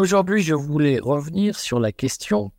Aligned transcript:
Aujourd'hui, 0.00 0.42
je 0.42 0.54
voulais 0.54 1.00
revenir 1.00 1.58
sur 1.58 1.80
la 1.80 1.90
question 1.90 2.52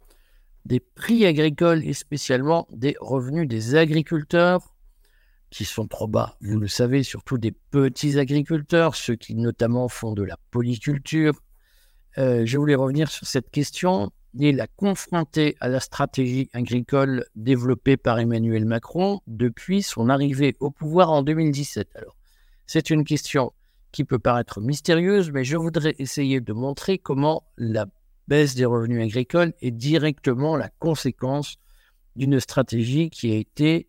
des 0.66 0.82
prix 0.82 1.25
agricoles 1.25 1.86
et 1.86 1.93
spécialement 1.93 2.68
des 2.70 2.98
revenus 3.00 3.48
des 3.48 3.75
agriculteurs 3.75 4.75
qui 5.49 5.63
sont 5.63 5.88
trop 5.88 6.09
bas, 6.09 6.36
vous 6.41 6.59
le 6.59 6.67
savez, 6.67 7.02
surtout 7.02 7.38
des 7.38 7.54
petits 7.54 8.20
agriculteurs, 8.20 8.94
ceux 8.94 9.16
qui 9.16 9.36
notamment 9.36 9.88
font 9.88 10.12
de 10.12 10.23
la 10.23 10.36
polyculture. 10.52 11.34
Euh, 12.17 12.45
je 12.45 12.57
voulais 12.57 12.75
revenir 12.75 13.09
sur 13.09 13.25
cette 13.25 13.52
question 13.52 14.12
et 14.38 14.52
la 14.52 14.67
confronter 14.67 15.55
à 15.62 15.70
la 15.70 15.80
stratégie 15.80 16.49
agricole 16.52 17.26
développée 17.38 17.95
par 17.95 18.20
Emmanuel 18.20 18.66
Macron 18.66 19.21
depuis 19.27 19.81
son 19.81 20.09
arrivée 20.09 20.58
au 20.59 20.71
pouvoir 20.71 21.09
en 21.09 21.23
2017. 21.23 21.88
Alors, 21.95 22.17
c'est 22.67 22.90
une 22.90 23.05
question 23.05 23.53
qui 23.91 24.03
peut 24.03 24.20
paraître 24.20 24.61
mystérieuse, 24.61 25.31
mais 25.31 25.43
je 25.43 25.57
voudrais 25.57 25.95
essayer 25.99 26.41
de 26.41 26.53
montrer 26.53 26.97
comment 26.97 27.43
la 27.57 27.88
baisse 28.27 28.55
des 28.55 28.66
revenus 28.66 29.03
agricoles 29.03 29.53
est 29.61 29.71
directement 29.71 30.55
la 30.55 30.70
conséquence 30.80 31.57
d'une 32.16 32.39
stratégie 32.39 33.09
qui 33.09 33.31
a 33.31 33.35
été 33.35 33.88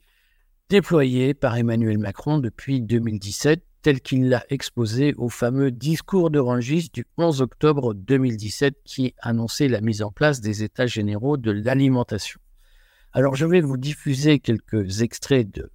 déployée 0.70 1.34
par 1.34 1.56
Emmanuel 1.56 1.98
Macron 1.98 2.38
depuis 2.38 2.80
2017, 2.80 3.62
tel 3.82 4.00
qu'il 4.00 4.28
l'a 4.28 4.44
exposé 4.50 5.14
au 5.16 5.28
fameux 5.28 5.70
discours 5.70 6.30
de 6.30 6.38
Rangis 6.38 6.90
du 6.92 7.06
11 7.18 7.42
octobre 7.42 7.94
2017 7.94 8.76
qui 8.84 9.14
annonçait 9.20 9.68
la 9.68 9.80
mise 9.80 10.02
en 10.02 10.12
place 10.12 10.40
des 10.40 10.62
États 10.62 10.86
généraux 10.86 11.36
de 11.36 11.50
l'alimentation. 11.50 12.40
Alors 13.12 13.34
je 13.34 13.46
vais 13.46 13.60
vous 13.60 13.78
diffuser 13.78 14.38
quelques 14.38 15.02
extraits 15.02 15.50
de, 15.50 15.72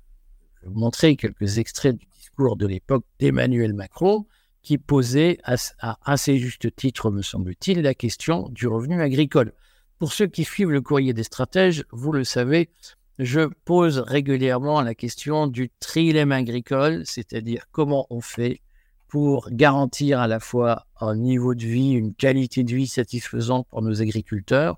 montrer 0.65 1.15
quelques 1.15 1.57
extraits 1.57 1.97
du 1.97 2.07
de 2.37 2.67
l'époque 2.67 3.05
d'Emmanuel 3.19 3.73
Macron, 3.73 4.25
qui 4.61 4.77
posait 4.77 5.37
à, 5.43 5.55
assez 6.03 6.37
juste 6.37 6.75
titre, 6.75 7.11
me 7.11 7.21
semble-t-il, 7.21 7.81
la 7.81 7.93
question 7.93 8.49
du 8.49 8.67
revenu 8.67 9.01
agricole. 9.01 9.53
Pour 9.99 10.11
ceux 10.11 10.27
qui 10.27 10.43
suivent 10.43 10.71
le 10.71 10.81
courrier 10.81 11.13
des 11.13 11.23
stratèges, 11.23 11.85
vous 11.91 12.11
le 12.11 12.23
savez, 12.23 12.69
je 13.17 13.47
pose 13.63 13.99
régulièrement 13.99 14.81
la 14.81 14.95
question 14.95 15.47
du 15.47 15.69
trilemme 15.79 16.31
agricole, 16.31 17.03
c'est-à-dire 17.05 17.65
comment 17.71 18.07
on 18.09 18.21
fait 18.21 18.61
pour 19.07 19.49
garantir 19.51 20.19
à 20.19 20.27
la 20.27 20.39
fois 20.39 20.87
un 20.99 21.15
niveau 21.15 21.55
de 21.55 21.63
vie, 21.63 21.91
une 21.91 22.13
qualité 22.13 22.63
de 22.63 22.75
vie 22.75 22.87
satisfaisante 22.87 23.67
pour 23.69 23.81
nos 23.81 24.01
agriculteurs, 24.01 24.77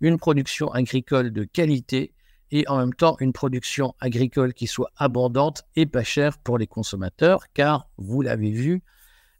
une 0.00 0.16
production 0.16 0.70
agricole 0.72 1.32
de 1.32 1.44
qualité 1.44 2.14
et 2.54 2.68
en 2.68 2.78
même 2.78 2.94
temps 2.94 3.16
une 3.18 3.32
production 3.32 3.96
agricole 3.98 4.54
qui 4.54 4.68
soit 4.68 4.92
abondante 4.96 5.64
et 5.74 5.86
pas 5.86 6.04
chère 6.04 6.38
pour 6.38 6.56
les 6.56 6.68
consommateurs, 6.68 7.52
car 7.52 7.88
vous 7.98 8.22
l'avez 8.22 8.52
vu, 8.52 8.82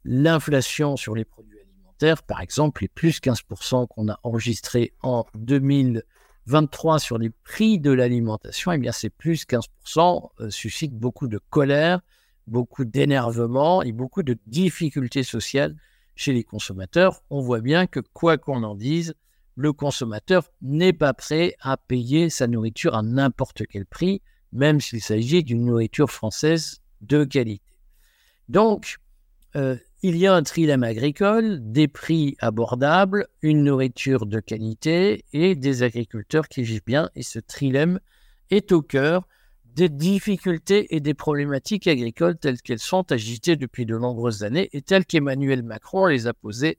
l'inflation 0.05 0.97
sur 0.97 1.15
les 1.15 1.25
produits 1.25 1.61
alimentaires, 1.61 2.25
par 2.25 2.41
exemple, 2.41 2.83
les 2.83 2.89
plus 2.89 3.20
15% 3.20 3.87
qu'on 3.87 4.09
a 4.09 4.19
enregistré 4.25 4.95
en 5.03 5.27
2023 5.37 6.98
sur 6.98 7.17
les 7.17 7.31
prix 7.31 7.79
de 7.79 7.92
l'alimentation, 7.92 8.73
eh 8.73 8.79
bien 8.79 8.91
ces 8.91 9.11
plus 9.11 9.47
15% 9.47 10.31
euh, 10.41 10.51
suscitent 10.51 10.98
beaucoup 10.98 11.29
de 11.29 11.39
colère, 11.51 12.01
beaucoup 12.48 12.85
d'énervement 12.85 13.83
et 13.83 13.92
beaucoup 13.92 14.25
de 14.25 14.37
difficultés 14.48 15.23
sociales 15.23 15.77
chez 16.17 16.33
les 16.33 16.42
consommateurs. 16.42 17.23
On 17.31 17.41
voit 17.41 17.61
bien 17.61 17.87
que 17.87 18.01
quoi 18.01 18.39
qu'on 18.39 18.65
en 18.65 18.75
dise, 18.75 19.15
le 19.57 19.73
consommateur 19.73 20.49
n'est 20.63 20.93
pas 20.93 21.15
prêt 21.15 21.55
à 21.61 21.77
payer 21.77 22.31
sa 22.31 22.47
nourriture 22.47 22.95
à 22.95 23.03
n'importe 23.03 23.67
quel 23.67 23.87
prix, 23.87 24.23
même 24.53 24.81
s'il 24.81 25.01
s'agit 25.01 25.43
d'une 25.43 25.65
nourriture 25.65 26.11
française 26.11 26.81
de 27.01 27.25
qualité. 27.25 27.63
Donc, 28.48 28.98
euh, 29.57 29.77
il 30.03 30.17
y 30.17 30.27
a 30.27 30.35
un 30.35 30.43
trilemme 30.43 30.83
agricole, 30.83 31.61
des 31.61 31.89
prix 31.89 32.37
abordables, 32.41 33.29
une 33.43 33.64
nourriture 33.64 34.27
de 34.27 34.41
qualité 34.41 35.25
et 35.33 35.55
des 35.55 35.83
agriculteurs 35.83 36.48
qui 36.48 36.63
vivent 36.63 36.85
bien. 36.85 37.09
Et 37.14 37.23
ce 37.23 37.39
trilemme 37.39 38.01
est 38.51 38.73
au 38.73 38.83
cœur 38.83 39.27
des 39.64 39.89
difficultés 39.89 40.95
et 40.95 41.01
des 41.01 41.14
problématiques 41.14 41.87
agricoles 41.87 42.37
telles 42.37 42.61
qu'elles 42.61 42.79
sont 42.79 43.11
agitées 43.11 43.57
depuis 43.57 43.87
de 43.87 43.97
nombreuses 43.97 44.45
années 44.45 44.69
et 44.73 44.83
telles 44.83 45.05
qu'Emmanuel 45.07 45.63
Macron 45.63 46.07
les 46.07 46.27
a 46.27 46.35
posées 46.35 46.79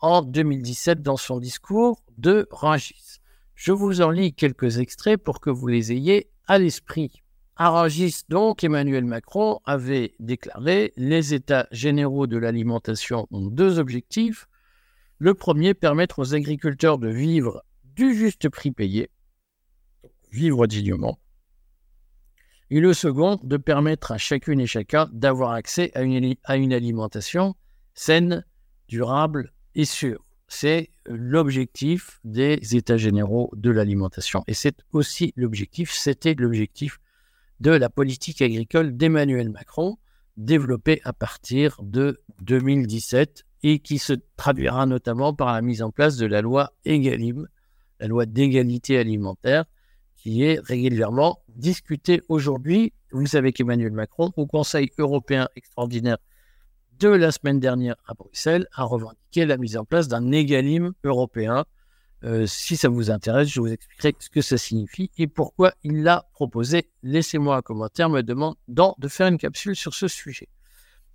en 0.00 0.22
2017 0.22 1.02
dans 1.02 1.16
son 1.16 1.38
discours 1.38 2.02
de 2.18 2.46
Rangis. 2.50 3.20
Je 3.54 3.72
vous 3.72 4.02
en 4.02 4.10
lis 4.10 4.34
quelques 4.34 4.78
extraits 4.78 5.22
pour 5.22 5.40
que 5.40 5.50
vous 5.50 5.66
les 5.66 5.92
ayez 5.92 6.30
à 6.46 6.58
l'esprit. 6.58 7.22
À 7.56 7.70
Rangis, 7.70 8.24
donc, 8.28 8.64
Emmanuel 8.64 9.04
Macron 9.04 9.60
avait 9.64 10.14
déclaré 10.20 10.92
les 10.96 11.32
États 11.32 11.66
généraux 11.72 12.26
de 12.26 12.36
l'alimentation 12.36 13.26
ont 13.30 13.46
deux 13.46 13.78
objectifs. 13.78 14.46
Le 15.18 15.32
premier, 15.32 15.72
permettre 15.72 16.18
aux 16.18 16.34
agriculteurs 16.34 16.98
de 16.98 17.08
vivre 17.08 17.64
du 17.94 18.14
juste 18.14 18.50
prix 18.50 18.72
payé, 18.72 19.10
vivre 20.30 20.66
dignement. 20.66 21.18
Et 22.68 22.80
le 22.80 22.92
second, 22.92 23.40
de 23.42 23.56
permettre 23.56 24.12
à 24.12 24.18
chacune 24.18 24.60
et 24.60 24.66
chacun 24.66 25.08
d'avoir 25.12 25.52
accès 25.52 25.92
à 25.94 26.02
une, 26.02 26.34
à 26.44 26.56
une 26.56 26.74
alimentation 26.74 27.54
saine, 27.94 28.44
durable 28.88 29.54
C'est 30.48 30.90
l'objectif 31.06 32.20
des 32.24 32.76
États 32.76 32.96
généraux 32.96 33.50
de 33.54 33.70
l'alimentation. 33.70 34.42
Et 34.46 34.54
c'est 34.54 34.76
aussi 34.92 35.32
l'objectif, 35.36 35.92
c'était 35.92 36.34
l'objectif 36.34 36.98
de 37.60 37.70
la 37.70 37.90
politique 37.90 38.42
agricole 38.42 38.96
d'Emmanuel 38.96 39.50
Macron, 39.50 39.98
développée 40.36 41.00
à 41.04 41.12
partir 41.12 41.78
de 41.82 42.20
2017 42.42 43.44
et 43.62 43.78
qui 43.80 43.98
se 43.98 44.12
traduira 44.36 44.86
notamment 44.86 45.34
par 45.34 45.52
la 45.52 45.62
mise 45.62 45.82
en 45.82 45.90
place 45.90 46.16
de 46.16 46.26
la 46.26 46.42
loi 46.42 46.72
EGalim, 46.84 47.48
la 48.00 48.06
loi 48.06 48.26
d'égalité 48.26 48.98
alimentaire, 48.98 49.64
qui 50.16 50.42
est 50.42 50.60
régulièrement 50.60 51.42
discutée 51.48 52.22
aujourd'hui. 52.28 52.92
Vous 53.10 53.26
savez 53.26 53.52
qu'Emmanuel 53.52 53.92
Macron, 53.92 54.32
au 54.36 54.46
Conseil 54.46 54.90
européen 54.98 55.48
extraordinaire 55.56 56.18
de 56.98 57.08
la 57.08 57.30
semaine 57.32 57.60
dernière 57.60 57.96
à 58.06 58.14
Bruxelles 58.14 58.66
a 58.72 58.84
revendiqué 58.84 59.44
la 59.44 59.56
mise 59.56 59.76
en 59.76 59.84
place 59.84 60.08
d'un 60.08 60.32
égalim 60.32 60.92
européen. 61.04 61.64
Euh, 62.24 62.46
si 62.46 62.76
ça 62.76 62.88
vous 62.88 63.10
intéresse, 63.10 63.48
je 63.48 63.60
vous 63.60 63.68
expliquerai 63.68 64.14
ce 64.18 64.30
que 64.30 64.40
ça 64.40 64.56
signifie 64.56 65.10
et 65.18 65.26
pourquoi 65.26 65.74
il 65.82 66.02
l'a 66.02 66.26
proposé. 66.32 66.90
Laissez-moi 67.02 67.56
un 67.56 67.62
commentaire 67.62 68.08
me 68.08 68.22
demandant 68.22 68.96
de 68.98 69.08
faire 69.08 69.28
une 69.28 69.38
capsule 69.38 69.76
sur 69.76 69.94
ce 69.94 70.08
sujet. 70.08 70.48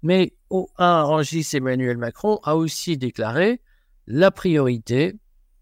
Mais 0.04 0.34
au 0.50 0.70
1, 0.78 1.04
Rangis 1.04 1.48
Emmanuel 1.54 1.98
Macron 1.98 2.40
a 2.44 2.56
aussi 2.56 2.98
déclaré 2.98 3.62
la 4.08 4.32
priorité 4.32 5.16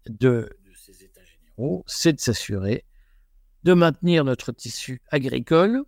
de, 0.06 0.50
de 0.64 0.72
ces 0.74 1.04
États 1.04 1.24
généraux, 1.24 1.84
c'est 1.86 2.12
de 2.12 2.20
s'assurer 2.20 2.84
de 3.64 3.74
maintenir 3.74 4.24
notre 4.24 4.52
tissu 4.52 5.02
agricole 5.10 5.82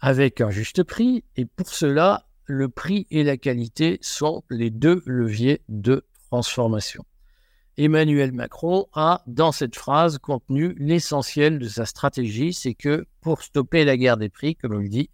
avec 0.00 0.40
un 0.40 0.50
juste 0.50 0.82
prix. 0.82 1.24
Et 1.36 1.44
pour 1.44 1.68
cela, 1.68 2.26
le 2.46 2.68
prix 2.68 3.06
et 3.10 3.24
la 3.24 3.36
qualité 3.36 3.98
sont 4.02 4.44
les 4.50 4.70
deux 4.70 5.02
leviers 5.06 5.62
de 5.68 6.06
transformation. 6.30 7.04
Emmanuel 7.76 8.32
Macron 8.32 8.86
a, 8.92 9.22
dans 9.26 9.50
cette 9.50 9.74
phrase, 9.74 10.18
contenu 10.18 10.74
l'essentiel 10.78 11.58
de 11.58 11.68
sa 11.68 11.86
stratégie, 11.86 12.52
c'est 12.52 12.74
que 12.74 13.06
pour 13.20 13.42
stopper 13.42 13.84
la 13.84 13.96
guerre 13.96 14.16
des 14.16 14.28
prix, 14.28 14.54
comme 14.54 14.74
on 14.74 14.78
le 14.78 14.88
dit, 14.88 15.10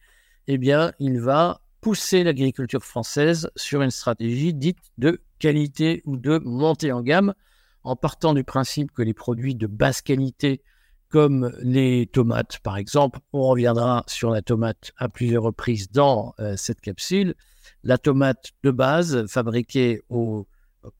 eh 0.47 0.59
bien, 0.59 0.93
il 0.99 1.21
va 1.21 1.63
pousser 1.81 2.23
l'agriculture 2.23 2.85
française 2.85 3.51
sur 3.57 3.81
une 3.81 3.91
stratégie 3.91 4.53
dite 4.53 4.79
de 4.99 5.23
qualité 5.39 6.03
ou 6.05 6.17
de 6.17 6.39
montée 6.39 6.93
en 6.93 7.01
gamme, 7.01 7.35
en 7.83 7.97
partant 7.97 8.35
du 8.35 8.45
principe 8.45 8.93
que 8.93 9.01
les 9.01 9.15
produits 9.15 9.55
de 9.55 9.67
basse 9.67 10.03
qualité 10.03 10.63
comme 11.11 11.53
les 11.61 12.07
tomates, 12.07 12.59
par 12.61 12.77
exemple. 12.77 13.19
On 13.33 13.43
reviendra 13.43 14.05
sur 14.07 14.31
la 14.31 14.43
tomate 14.43 14.93
à 14.97 15.09
plusieurs 15.09 15.43
reprises 15.43 15.91
dans 15.91 16.35
euh, 16.39 16.55
cette 16.57 16.81
capsule. 16.81 17.35
La 17.83 17.99
tomate 17.99 18.53
de 18.63 18.71
base, 18.71 19.27
fabriquée 19.27 20.03
au, 20.09 20.47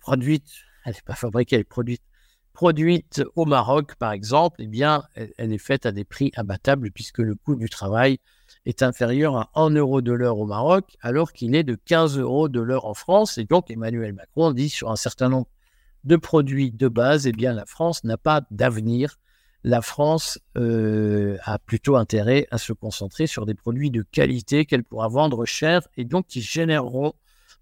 produite, 0.01 0.49
elle 0.85 0.95
n'est 0.95 1.01
pas 1.05 1.15
fabriquée, 1.15 1.57
elle 1.57 1.63
est 1.63 2.01
produite, 2.53 3.23
au 3.37 3.47
Maroc, 3.47 3.95
par 3.95 4.13
exemple, 4.13 4.57
eh 4.59 4.67
bien, 4.67 5.05
elle, 5.15 5.53
est 5.53 5.59
faite 5.59 5.87
à 5.87 5.93
des 5.93 6.05
prix 6.05 6.33
abattables 6.37 6.91
puisque 6.91 7.19
le 7.19 7.35
coût 7.35 7.55
du 7.55 7.69
travail 7.71 8.19
est 8.67 8.83
inférieur 8.83 9.37
à 9.37 9.51
1 9.55 9.71
euro 9.71 10.03
de 10.03 10.13
l'heure 10.13 10.39
au 10.39 10.47
Maroc, 10.47 10.97
alors 11.01 11.33
qu'il 11.33 11.55
est 11.55 11.63
de 11.63 11.77
15 11.77 12.19
euros 12.19 12.49
de 12.49 12.61
l'heure 12.61 12.85
en 12.85 12.95
France. 12.95 13.39
Et 13.39 13.45
donc, 13.45 13.71
Emmanuel 13.71 14.13
Macron 14.13 14.51
dit 14.51 14.69
sur 14.69 14.91
un 14.91 14.97
certain 14.97 15.29
nombre 15.29 15.49
de 16.05 16.17
produits 16.17 16.73
de 16.73 16.89
base, 16.89 17.27
eh 17.27 17.33
bien, 17.33 17.53
la 17.53 17.65
France 17.65 18.05
n'a 18.05 18.19
pas 18.19 18.43
d'avenir 18.51 19.17
la 19.63 19.83
France 19.83 20.39
euh, 20.57 21.37
a 21.45 21.59
plutôt 21.59 21.97
intérêt 21.97 22.47
à 22.51 22.59
se 22.59 22.73
concentrer 22.73 23.27
sur 23.27 23.47
des 23.47 23.55
produits 23.55 23.91
de 23.91 24.03
qualité 24.03 24.65
qu'elle 24.65 24.85
pourra 24.85 25.09
vendre 25.09 25.45
cher 25.45 25.83
et 25.97 26.05
donc 26.05 26.27
qui 26.27 26.41
généreront 26.41 27.13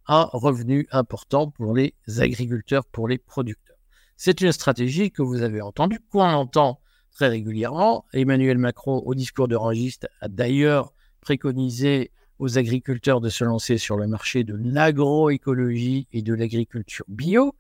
un 0.07 0.29
revenu 0.33 0.87
important 0.91 1.51
pour 1.51 1.75
les 1.75 1.95
agriculteurs, 2.19 2.87
pour 2.87 3.09
les 3.09 3.19
producteurs. 3.19 3.77
C'est 4.17 4.41
une 4.41 4.53
stratégie 4.53 5.11
que 5.11 5.23
vous 5.23 5.43
avez 5.43 5.61
entendue, 5.61 6.01
qu'on 6.11 6.23
entend 6.23 6.81
très 7.13 7.29
régulièrement. 7.29 8.05
Emmanuel 8.13 8.59
Macron, 8.59 9.03
au 9.05 9.15
discours 9.15 9.49
de 9.49 9.57
Rangiste, 9.57 10.09
a 10.21 10.29
d'ailleurs 10.29 10.93
préconisé 11.21 12.13
aux 12.39 12.59
agriculteurs 12.59 13.21
de 13.21 13.29
se 13.29 13.45
lancer 13.45 13.77
sur 13.77 13.97
le 13.97 14.07
marché 14.07 14.45
de 14.45 14.55
l'agroécologie 14.57 16.07
et 16.13 16.23
de 16.23 16.33
l'agriculture 16.33 17.05
bio. 17.09 17.55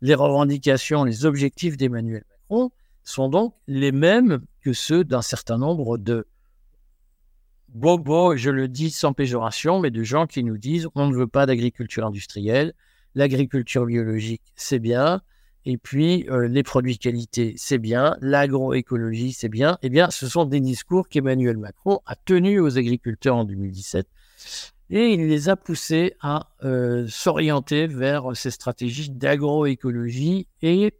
Les 0.00 0.14
revendications, 0.14 1.04
les 1.04 1.26
objectifs 1.26 1.76
d'Emmanuel 1.76 2.24
Macron 2.48 2.72
sont 3.04 3.28
donc 3.28 3.54
les 3.66 3.92
mêmes 3.92 4.40
que 4.60 4.72
ceux 4.72 5.04
d'un 5.04 5.22
certain 5.22 5.58
nombre 5.58 5.98
de 5.98 6.26
bobos, 7.68 8.36
je 8.36 8.50
le 8.50 8.68
dis 8.68 8.90
sans 8.90 9.12
péjoration, 9.12 9.80
mais 9.80 9.90
de 9.90 10.02
gens 10.02 10.26
qui 10.26 10.44
nous 10.44 10.58
disent 10.58 10.88
on 10.94 11.08
ne 11.08 11.14
veut 11.14 11.26
pas 11.26 11.46
d'agriculture 11.46 12.06
industrielle, 12.06 12.74
l'agriculture 13.14 13.86
biologique, 13.86 14.42
c'est 14.56 14.78
bien, 14.78 15.22
et 15.64 15.78
puis 15.78 16.28
euh, 16.28 16.48
les 16.48 16.62
produits 16.62 16.98
qualité, 16.98 17.54
c'est 17.56 17.78
bien, 17.78 18.16
l'agroécologie, 18.20 19.32
c'est 19.32 19.48
bien. 19.48 19.78
Eh 19.82 19.90
bien, 19.90 20.10
ce 20.10 20.26
sont 20.26 20.44
des 20.44 20.60
discours 20.60 21.08
qu'Emmanuel 21.08 21.56
Macron 21.56 22.00
a 22.06 22.16
tenus 22.16 22.60
aux 22.60 22.78
agriculteurs 22.78 23.36
en 23.36 23.44
2017 23.44 24.06
et 24.90 25.14
il 25.14 25.26
les 25.26 25.48
a 25.48 25.56
poussés 25.56 26.14
à 26.20 26.50
euh, 26.64 27.06
s'orienter 27.08 27.86
vers 27.86 28.36
ces 28.36 28.50
stratégies 28.50 29.10
d'agroécologie 29.10 30.46
et 30.60 30.94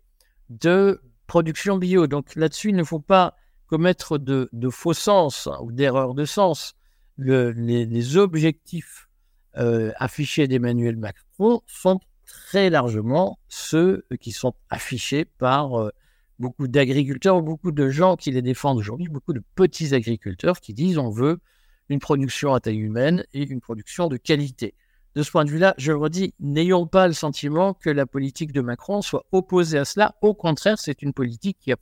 de 0.49 1.03
production 1.33 1.79
bio. 1.79 2.07
Donc 2.07 2.35
là-dessus, 2.37 2.69
il 2.69 2.77
ne 2.77 2.85
faut 2.85 3.01
pas 3.01 3.37
commettre 3.67 4.19
de, 4.19 4.51
faux 4.69 4.93
sens 4.93 5.47
hein, 5.47 5.57
ou 5.63 5.73
d'erreurs 5.73 6.13
de 6.13 6.27
sens. 6.27 6.75
les, 7.17 8.17
objectifs 8.19 9.09
euh, 9.57 9.93
affichés 9.97 10.47
d'Emmanuel 10.47 10.99
Macron 10.99 11.63
sont 11.67 12.01
très 12.27 12.69
largement 12.69 13.39
ceux 13.49 14.05
qui 14.21 14.31
sont 14.31 14.53
affichés 14.69 15.25
par 15.25 15.81
euh, 15.81 15.91
beaucoup 16.39 16.69
d'agriculteurs, 16.69 17.41
beaucoup 17.41 17.73
de 17.73 17.89
gens 17.89 18.17
qui 18.17 18.31
les 18.31 18.43
défendent 18.43 18.77
aujourd'hui, 18.77 19.09
beaucoup 19.09 19.33
de 19.33 19.43
petits 19.55 19.95
agriculteurs 19.95 20.61
qui 20.61 20.75
disent 20.75 20.99
on 20.99 21.09
veut 21.09 21.41
une 21.89 21.99
production 21.99 22.53
à 22.53 22.61
taille 22.61 22.77
humaine 22.77 23.25
et 23.33 23.49
une 23.49 23.63
production 23.63 24.09
de 24.09 24.19
qualité. 24.19 24.75
De 25.15 25.23
ce 25.23 25.31
point 25.31 25.45
de 25.45 25.51
vue-là, 25.51 25.75
je 25.77 25.93
redis, 25.93 26.33
n'ayons 26.41 26.87
pas 26.87 27.07
le 27.07 27.13
sentiment 27.13 27.75
que 27.75 27.91
la 27.91 28.07
politique 28.07 28.53
de 28.53 28.63
Macron 28.63 29.03
soit 29.03 29.27
opposée 29.31 29.79
à 29.79 29.85
cela. 29.85 30.15
Au 30.23 30.33
contraire, 30.33 30.79
c'est 30.79 31.03
une 31.03 31.13
politique 31.13 31.59
qui 31.61 31.71
a 31.73 31.77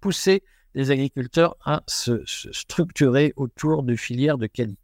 poussé 0.00 0.44
les 0.74 0.90
agriculteurs 0.90 1.56
à 1.64 1.82
se, 1.88 2.22
structurer 2.24 3.32
autour 3.36 3.82
de 3.82 3.96
filières 3.96 4.38
de 4.38 4.46
qualité. 4.46 4.80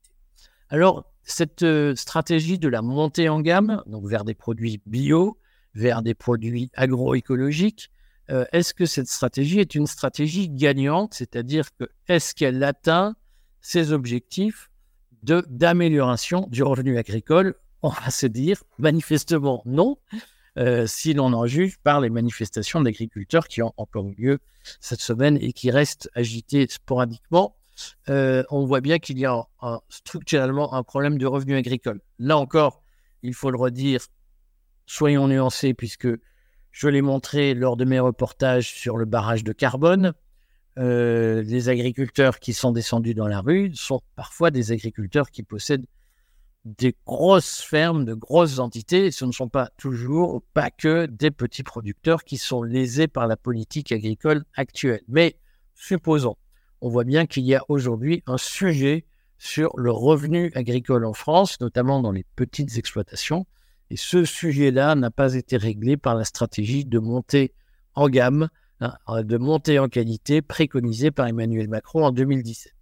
Alors, 0.70 1.04
cette 1.22 1.62
euh, 1.62 1.94
stratégie 1.94 2.58
de 2.58 2.68
la 2.68 2.82
montée 2.82 3.28
en 3.28 3.40
gamme, 3.40 3.82
donc 3.86 4.06
vers 4.06 4.24
des 4.24 4.34
produits 4.34 4.82
bio, 4.86 5.38
vers 5.74 6.02
des 6.02 6.14
produits 6.14 6.70
agroécologiques, 6.74 7.90
euh, 8.30 8.44
est-ce 8.52 8.74
que 8.74 8.86
cette 8.86 9.08
stratégie 9.08 9.60
est 9.60 9.74
une 9.74 9.86
stratégie 9.86 10.48
gagnante? 10.48 11.14
C'est-à-dire 11.14 11.74
que 11.76 11.84
est-ce 12.08 12.34
qu'elle 12.34 12.62
atteint 12.64 13.14
ses 13.60 13.92
objectifs 13.92 14.70
d'amélioration 15.22 16.46
du 16.50 16.62
revenu 16.62 16.98
agricole 16.98 17.54
On 17.82 17.90
va 17.90 18.10
se 18.10 18.26
dire 18.26 18.62
manifestement 18.78 19.62
non, 19.64 19.98
euh, 20.58 20.86
si 20.86 21.14
l'on 21.14 21.32
en 21.32 21.46
juge 21.46 21.78
par 21.78 22.00
les 22.00 22.10
manifestations 22.10 22.80
d'agriculteurs 22.80 23.46
qui 23.46 23.62
ont 23.62 23.72
encore 23.76 24.08
eu 24.08 24.14
lieu 24.14 24.38
cette 24.80 25.00
semaine 25.00 25.38
et 25.40 25.52
qui 25.52 25.70
restent 25.70 26.10
agitées 26.14 26.66
sporadiquement. 26.68 27.54
Euh, 28.08 28.42
on 28.50 28.66
voit 28.66 28.80
bien 28.80 28.98
qu'il 28.98 29.18
y 29.18 29.26
a 29.26 29.46
structurellement 29.88 30.74
un 30.74 30.82
problème 30.82 31.16
de 31.16 31.26
revenu 31.26 31.54
agricole. 31.54 32.00
Là 32.18 32.36
encore, 32.36 32.82
il 33.22 33.34
faut 33.34 33.52
le 33.52 33.56
redire, 33.58 34.00
soyons 34.86 35.28
nuancés, 35.28 35.74
puisque 35.74 36.08
je 36.72 36.88
l'ai 36.88 37.02
montré 37.02 37.54
lors 37.54 37.76
de 37.76 37.84
mes 37.84 38.00
reportages 38.00 38.72
sur 38.72 38.96
le 38.96 39.04
barrage 39.04 39.44
de 39.44 39.52
carbone. 39.52 40.12
Euh, 40.78 41.42
les 41.42 41.68
agriculteurs 41.68 42.40
qui 42.40 42.52
sont 42.52 42.72
descendus 42.72 43.14
dans 43.14 43.26
la 43.28 43.40
rue 43.40 43.70
sont 43.74 44.00
parfois 44.16 44.50
des 44.50 44.72
agriculteurs 44.72 45.30
qui 45.30 45.44
possèdent 45.44 45.86
des 46.78 46.94
grosses 47.06 47.60
fermes, 47.60 48.04
de 48.04 48.14
grosses 48.14 48.58
entités. 48.58 49.10
ce 49.10 49.24
ne 49.24 49.32
sont 49.32 49.48
pas 49.48 49.70
toujours, 49.78 50.42
pas 50.54 50.70
que 50.70 51.06
des 51.06 51.30
petits 51.30 51.62
producteurs 51.62 52.24
qui 52.24 52.36
sont 52.36 52.62
lésés 52.62 53.08
par 53.08 53.26
la 53.26 53.36
politique 53.36 53.92
agricole 53.92 54.44
actuelle. 54.54 55.00
Mais 55.08 55.36
supposons, 55.74 56.36
on 56.80 56.90
voit 56.90 57.04
bien 57.04 57.26
qu'il 57.26 57.44
y 57.44 57.54
a 57.54 57.64
aujourd'hui 57.68 58.22
un 58.26 58.38
sujet 58.38 59.06
sur 59.38 59.72
le 59.76 59.90
revenu 59.90 60.52
agricole 60.54 61.04
en 61.04 61.12
France, 61.12 61.60
notamment 61.60 62.00
dans 62.00 62.12
les 62.12 62.24
petites 62.36 62.76
exploitations. 62.76 63.46
Et 63.90 63.96
ce 63.96 64.24
sujet-là 64.24 64.94
n'a 64.94 65.10
pas 65.10 65.34
été 65.34 65.56
réglé 65.56 65.96
par 65.96 66.14
la 66.14 66.24
stratégie 66.24 66.84
de 66.84 66.98
montée 66.98 67.54
en 67.94 68.08
gamme, 68.08 68.48
hein, 68.80 68.94
de 69.08 69.36
montée 69.38 69.78
en 69.78 69.88
qualité 69.88 70.42
préconisée 70.42 71.10
par 71.10 71.26
Emmanuel 71.26 71.68
Macron 71.68 72.04
en 72.04 72.12
2017. 72.12 72.74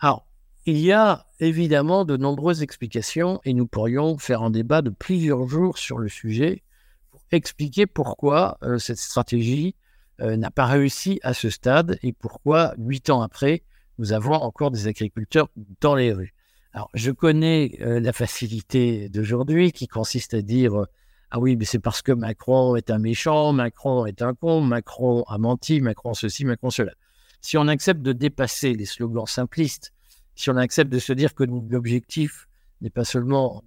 Alors, 0.00 0.27
il 0.68 0.76
y 0.80 0.92
a 0.92 1.24
évidemment 1.40 2.04
de 2.04 2.18
nombreuses 2.18 2.62
explications 2.62 3.40
et 3.46 3.54
nous 3.54 3.66
pourrions 3.66 4.18
faire 4.18 4.42
un 4.42 4.50
débat 4.50 4.82
de 4.82 4.90
plusieurs 4.90 5.48
jours 5.48 5.78
sur 5.78 5.96
le 5.96 6.10
sujet 6.10 6.62
pour 7.10 7.22
expliquer 7.30 7.86
pourquoi 7.86 8.58
euh, 8.62 8.76
cette 8.76 8.98
stratégie 8.98 9.76
euh, 10.20 10.36
n'a 10.36 10.50
pas 10.50 10.66
réussi 10.66 11.20
à 11.22 11.32
ce 11.32 11.48
stade 11.48 11.98
et 12.02 12.12
pourquoi, 12.12 12.74
huit 12.76 13.08
ans 13.08 13.22
après, 13.22 13.62
nous 13.96 14.12
avons 14.12 14.34
encore 14.34 14.70
des 14.70 14.88
agriculteurs 14.88 15.48
dans 15.80 15.94
les 15.94 16.12
rues. 16.12 16.34
Alors, 16.74 16.90
je 16.92 17.12
connais 17.12 17.78
euh, 17.80 17.98
la 17.98 18.12
facilité 18.12 19.08
d'aujourd'hui 19.08 19.72
qui 19.72 19.88
consiste 19.88 20.34
à 20.34 20.42
dire 20.42 20.84
Ah 21.30 21.40
oui, 21.40 21.56
mais 21.56 21.64
c'est 21.64 21.78
parce 21.78 22.02
que 22.02 22.12
Macron 22.12 22.76
est 22.76 22.90
un 22.90 22.98
méchant, 22.98 23.54
Macron 23.54 24.04
est 24.04 24.20
un 24.20 24.34
con, 24.34 24.60
Macron 24.60 25.24
a 25.28 25.38
menti, 25.38 25.80
Macron 25.80 26.12
ceci, 26.12 26.44
Macron 26.44 26.68
cela. 26.68 26.92
Si 27.40 27.56
on 27.56 27.68
accepte 27.68 28.02
de 28.02 28.12
dépasser 28.12 28.74
les 28.74 28.84
slogans 28.84 29.26
simplistes 29.26 29.94
si 30.38 30.50
on 30.50 30.56
accepte 30.56 30.92
de 30.92 31.00
se 31.00 31.12
dire 31.12 31.34
que 31.34 31.42
l'objectif 31.42 32.48
n'est 32.80 32.90
pas 32.90 33.04
seulement 33.04 33.64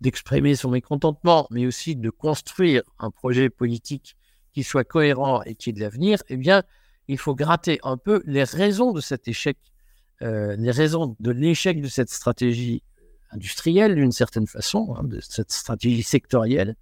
d'exprimer 0.00 0.54
son 0.54 0.70
mécontentement, 0.70 1.46
mais 1.50 1.66
aussi 1.66 1.96
de 1.96 2.08
construire 2.08 2.82
un 2.98 3.10
projet 3.10 3.50
politique 3.50 4.16
qui 4.54 4.62
soit 4.62 4.84
cohérent 4.84 5.42
et 5.42 5.54
qui 5.54 5.68
ait 5.68 5.72
de 5.74 5.80
l'avenir, 5.80 6.22
eh 6.30 6.38
bien, 6.38 6.62
il 7.08 7.18
faut 7.18 7.34
gratter 7.34 7.78
un 7.82 7.98
peu 7.98 8.22
les 8.24 8.44
raisons 8.44 8.92
de 8.92 9.02
cet 9.02 9.28
échec, 9.28 9.58
euh, 10.22 10.56
les 10.56 10.70
raisons 10.70 11.14
de 11.20 11.30
l'échec 11.30 11.82
de 11.82 11.88
cette 11.88 12.08
stratégie 12.08 12.82
industrielle, 13.30 13.94
d'une 13.94 14.12
certaine 14.12 14.46
façon, 14.46 14.94
hein, 14.96 15.04
de 15.04 15.20
cette 15.20 15.52
stratégie 15.52 16.02
sectorielle. 16.02 16.74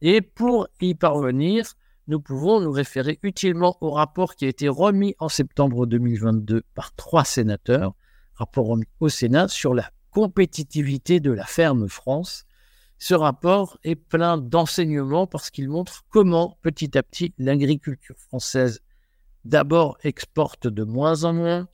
Et 0.00 0.20
pour 0.20 0.66
y 0.80 0.96
parvenir, 0.96 1.74
nous 2.08 2.20
pouvons 2.20 2.60
nous 2.60 2.72
référer 2.72 3.20
utilement 3.22 3.78
au 3.80 3.92
rapport 3.92 4.34
qui 4.34 4.46
a 4.46 4.48
été 4.48 4.68
remis 4.68 5.14
en 5.20 5.28
septembre 5.28 5.86
2022 5.86 6.64
par 6.74 6.92
trois 6.96 7.24
sénateurs, 7.24 7.94
rapport 8.34 8.76
au 9.00 9.08
Sénat 9.08 9.48
sur 9.48 9.74
la 9.74 9.90
compétitivité 10.10 11.20
de 11.20 11.32
la 11.32 11.44
ferme 11.44 11.88
France. 11.88 12.44
Ce 12.98 13.14
rapport 13.14 13.78
est 13.82 13.96
plein 13.96 14.38
d'enseignements 14.38 15.26
parce 15.26 15.50
qu'il 15.50 15.68
montre 15.68 16.04
comment 16.08 16.58
petit 16.62 16.96
à 16.96 17.02
petit 17.02 17.34
l'agriculture 17.38 18.16
française 18.18 18.80
d'abord 19.44 19.98
exporte 20.04 20.66
de 20.66 20.84
moins 20.84 21.24
en 21.24 21.34
moins 21.34 21.68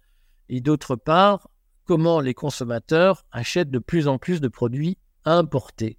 et 0.49 0.61
d'autre 0.61 0.97
part 0.97 1.49
comment 1.85 2.21
les 2.21 2.35
consommateurs 2.35 3.25
achètent 3.31 3.71
de 3.71 3.79
plus 3.79 4.09
en 4.09 4.19
plus 4.19 4.41
de 4.41 4.49
produits 4.49 4.99
importés. 5.25 5.99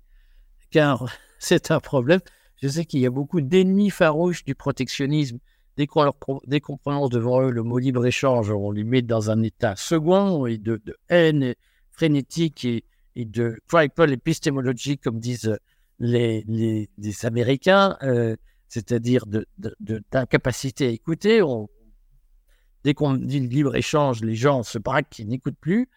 Car 0.70 1.06
c'est 1.40 1.72
un 1.72 1.80
problème. 1.80 2.22
Je 2.62 2.68
sais 2.68 2.86
qu'il 2.86 3.00
y 3.00 3.06
a 3.06 3.12
beaucoup 3.12 3.42
d'ennemis 3.42 3.90
farouches 3.90 4.44
du 4.44 4.56
protectionnisme 4.56 5.40
Dès 6.46 6.60
qu'on 6.60 6.78
prononce 6.78 7.10
devant 7.10 7.42
eux 7.42 7.50
le 7.50 7.64
mot 7.64 7.80
libre-échange, 7.80 8.52
on 8.52 8.72
les 8.72 8.84
met 8.84 9.02
dans 9.02 9.32
un 9.32 9.42
état 9.42 9.76
second 9.76 10.46
et 10.46 10.58
de, 10.58 10.80
haine 11.10 11.56
frénétique 11.90 12.66
et, 12.66 12.84
de 13.16 13.58
triple 13.68 14.12
epistemology, 14.12 14.98
comme 14.98 15.20
disent 15.20 15.58
les, 16.00 16.44
les, 16.48 17.26
Américains, 17.26 17.98
euh, 18.04 18.36
c'est-à-dire 18.68 19.26
d'incapacité 20.12 20.88
à 20.88 20.90
écouter. 20.90 21.42
dès 22.84 22.94
qu'on 22.94 23.16
dit 23.16 23.40
libre-échange, 23.40 24.22
les 24.22 24.36
gens 24.36 24.64
se 24.64 24.78
braquent 24.78 25.10
qui 25.10 25.26
n'écoutent 25.26 25.60
plus. 25.60 25.90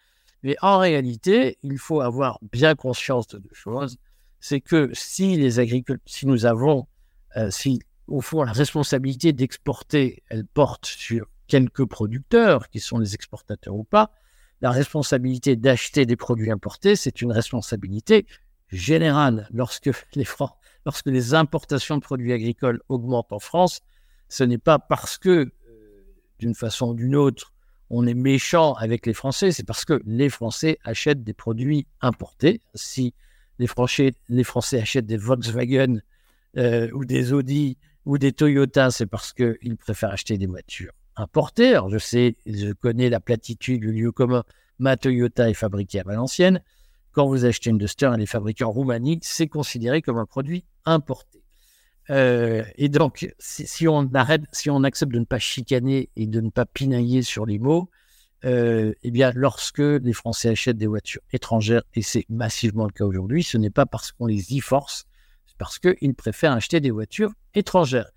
Mais 0.43 0.57
en 0.63 0.79
réalité, 0.79 1.59
il 1.63 1.79
faut 1.79 2.01
avoir 2.01 2.39
bien 2.53 2.75
conscience 2.75 3.27
de 3.29 3.39
deux 3.39 3.55
choses. 3.55 3.99
C'est 4.41 4.61
que 4.61 4.91
si 4.93 5.37
les 5.37 5.59
agriculteurs, 5.59 6.03
si 6.07 6.27
nous 6.27 6.47
avons, 6.47 6.87
euh, 7.37 7.51
si 7.51 7.81
au 8.09 8.21
fond, 8.21 8.43
la 8.43 8.53
responsabilité 8.53 9.33
d'exporter, 9.33 10.23
elle 10.29 10.47
porte 10.47 10.87
sur 10.87 11.27
quelques 11.47 11.85
producteurs, 11.85 12.69
qui 12.69 12.81
sont 12.81 12.99
les 12.99 13.15
exportateurs 13.15 13.75
ou 13.75 13.85
pas. 13.85 14.13
La 14.61 14.71
responsabilité 14.71 15.57
d'acheter 15.57 16.07
des 16.07 16.17
produits 16.17 16.51
importés, 16.51 16.97
c'est 16.97 17.21
une 17.23 17.33
responsabilité 17.33 18.27
générale. 18.71 19.49
Lorsque 19.53 19.91
les, 20.15 20.27
lorsque 20.87 21.07
les 21.07 21.35
importations 21.35 21.97
de 21.97 22.03
produits 22.03 22.33
agricoles 22.33 22.81
augmentent 22.89 23.33
en 23.33 23.39
France, 23.39 23.81
ce 24.29 24.45
n'est 24.45 24.59
pas 24.59 24.79
parce 24.79 25.19
que, 25.19 25.31
euh, 25.31 25.51
d'une 26.39 26.55
façon 26.55 26.89
ou 26.89 26.95
d'une 26.95 27.17
autre, 27.17 27.53
on 27.91 28.07
est 28.07 28.15
méchant 28.15 28.73
avec 28.75 29.07
les 29.07 29.15
Français, 29.15 29.53
c'est 29.53 29.65
parce 29.65 29.85
que 29.85 30.01
les 30.07 30.31
Français 30.31 30.79
achètent 30.85 31.23
des 31.23 31.35
produits 31.35 31.87
importés. 32.01 32.61
Si 32.75 33.15
les 33.59 33.67
Français, 33.67 34.15
les 34.29 34.45
Français 34.45 34.81
achètent 34.81 35.07
des 35.07 35.17
Volkswagen 35.17 36.01
euh, 36.57 36.91
ou 36.93 37.05
des 37.05 37.33
Audi 37.33 37.77
ou 38.07 38.19
des 38.19 38.33
Toyota, 38.33 38.91
c'est 38.91 39.07
parce 39.07 39.33
qu'ils 39.33 39.77
préfèrent 39.77 40.11
acheter 40.11 40.39
des 40.39 40.47
voitures 40.47 40.93
importées. 41.17 41.71
Alors, 41.71 41.91
je 41.91 41.99
sais, 41.99 42.37
je 42.47 42.73
connais 42.73 43.09
la 43.09 43.21
platitude, 43.21 43.83
le 43.83 43.93
lieu 43.93 44.13
commun, 44.13 44.45
ma 44.79 44.97
Toyota 44.97 45.49
est 45.49 45.55
fabriquée 45.55 46.01
à 46.01 46.05
Valenciennes. 46.05 46.61
quand 47.13 47.27
vous 47.27 47.45
achetez 47.45 47.71
une 47.71 47.79
Duster, 47.79 48.11
elle 48.13 48.23
est 48.23 48.27
fabriquée 48.27 48.65
en 48.65 48.73
Roumanie, 48.73 49.21
c'est 49.23 49.47
considéré 49.47 50.03
comme 50.03 50.19
un 50.19 50.27
produit 50.27 50.65
importé. 50.85 51.45
Euh, 52.11 52.65
et 52.77 52.89
donc, 52.89 53.33
si, 53.39 53.89
on 53.89 54.11
arrête, 54.15 54.43
si 54.53 54.69
on 54.69 54.83
accepte 54.83 55.13
de 55.13 55.21
ne 55.21 55.25
pas 55.25 55.39
chicaner 55.39 56.11
et 56.17 56.27
de 56.27 56.41
ne 56.41 56.51
pas 56.51 56.67
pinailler 56.67 57.23
sur 57.23 57.47
les 57.47 57.59
mots, 57.59 57.89
euh, 58.45 58.93
eh 59.03 59.11
bien, 59.11 59.33
lorsque 59.35 59.79
les 59.79 60.13
Français 60.13 60.51
achètent 60.51 60.77
des 60.77 60.87
voitures 60.87 61.23
étrangères, 61.33 61.83
et 61.95 62.03
c'est 62.03 62.27
massivement 62.29 62.85
le 62.85 62.93
cas 62.93 63.05
aujourd'hui, 63.05 63.43
ce 63.43 63.57
n'est 63.57 63.71
pas 63.71 63.87
parce 63.87 64.13
qu'on 64.13 64.27
les 64.27 64.53
y 64.53 64.61
force, 64.61 65.07
parce 65.59 65.79
qu'ils 65.79 66.15
préfèrent 66.15 66.53
acheter 66.53 66.81
des 66.81 66.91
voitures 66.91 67.33
étrangères. 67.55 68.11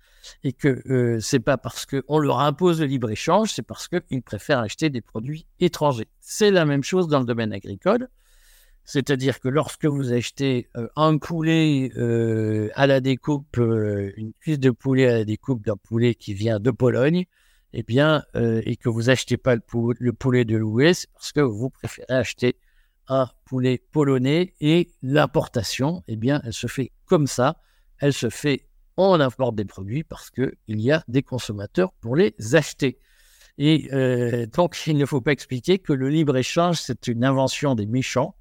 Et 0.44 0.52
que 0.52 0.82
euh, 0.90 1.20
c'est 1.20 1.40
pas 1.40 1.56
parce 1.56 1.86
qu'on 1.86 2.18
leur 2.18 2.40
impose 2.40 2.80
le 2.80 2.86
libre-échange, 2.86 3.52
c'est 3.52 3.62
parce 3.62 3.88
qu'ils 3.88 4.22
préfèrent 4.22 4.58
acheter 4.58 4.90
des 4.90 5.00
produits 5.00 5.46
étrangers. 5.60 6.08
C'est 6.20 6.50
la 6.50 6.64
même 6.64 6.82
chose 6.82 7.08
dans 7.08 7.20
le 7.20 7.24
domaine 7.24 7.52
agricole. 7.52 8.08
C'est-à-dire 8.88 9.38
que 9.38 9.50
lorsque 9.50 9.84
vous 9.84 10.14
achetez 10.14 10.70
euh, 10.74 10.88
un 10.96 11.18
poulet 11.18 11.92
euh, 11.98 12.70
à 12.74 12.86
la 12.86 13.00
découpe, 13.00 13.58
euh, 13.58 14.12
une 14.16 14.32
cuisse 14.40 14.58
de 14.58 14.70
poulet 14.70 15.06
à 15.06 15.12
la 15.18 15.24
découpe 15.26 15.62
d'un 15.62 15.76
poulet 15.76 16.14
qui 16.14 16.32
vient 16.32 16.58
de 16.58 16.70
Pologne, 16.70 17.26
eh 17.74 17.82
bien, 17.82 18.24
et 18.34 18.76
que 18.76 18.88
vous 18.88 19.10
achetez 19.10 19.36
pas 19.36 19.56
le, 19.56 20.12
poulet 20.14 20.46
de 20.46 20.56
l'Ouest, 20.56 21.08
parce 21.12 21.32
que 21.32 21.40
vous 21.40 21.68
préférez 21.68 22.14
acheter 22.14 22.56
un 23.08 23.28
poulet 23.44 23.78
polonais 23.92 24.54
et 24.60 24.90
l'importation, 25.02 26.02
eh 26.08 26.16
bien, 26.16 26.40
elle 26.44 26.52
se 26.52 26.66
fait 26.66 26.92
comme 27.06 27.26
ça. 27.26 27.60
Elle 27.98 28.12
se 28.12 28.30
fait, 28.30 28.68
on 28.96 29.18
importe 29.20 29.56
des 29.56 29.64
produits 29.64 30.04
parce 30.04 30.30
qu'il 30.30 30.54
y 30.66 30.92
a 30.92 31.02
des 31.08 31.22
consommateurs 31.22 31.92
pour 32.00 32.16
les 32.16 32.34
acheter. 32.52 32.98
Et 33.56 33.88
donc, 34.52 34.80
il 34.86 34.96
ne 34.96 35.06
faut 35.06 35.20
pas 35.20 35.32
expliquer 35.32 35.78
que 35.78 35.92
le 35.92 36.08
libre-échange, 36.08 36.80
c'est 36.80 37.08
une 37.08 37.24
invention 37.24 37.74
des 37.74 37.86
méchants 37.86 38.36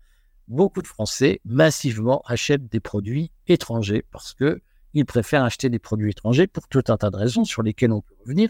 beaucoup 0.47 0.81
de 0.81 0.87
Français 0.87 1.41
massivement 1.45 2.21
achètent 2.25 2.67
des 2.67 2.79
produits 2.79 3.31
étrangers 3.47 4.05
parce 4.11 4.33
qu'ils 4.33 5.05
préfèrent 5.05 5.43
acheter 5.43 5.69
des 5.69 5.79
produits 5.79 6.11
étrangers 6.11 6.47
pour 6.47 6.67
tout 6.67 6.83
un 6.87 6.97
tas 6.97 7.09
de 7.09 7.17
raisons 7.17 7.43
sur 7.43 7.63
lesquelles 7.63 7.91
on 7.91 8.01
peut 8.01 8.15
revenir, 8.21 8.49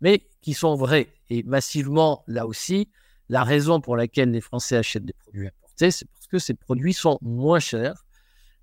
mais 0.00 0.26
qui 0.42 0.54
sont 0.54 0.74
vraies. 0.74 1.08
Et 1.30 1.42
massivement, 1.42 2.24
là 2.26 2.46
aussi, 2.46 2.90
la 3.30 3.44
raison 3.44 3.80
pour 3.80 3.96
laquelle 3.96 4.32
les 4.32 4.40
Français 4.40 4.76
achètent 4.76 5.04
des 5.04 5.12
produits 5.12 5.46
importés, 5.46 5.92
c'est 5.92 6.06
parce 6.10 6.26
que 6.26 6.38
ces 6.40 6.54
produits 6.54 6.92
sont 6.92 7.16
moins 7.22 7.60
chers 7.60 8.04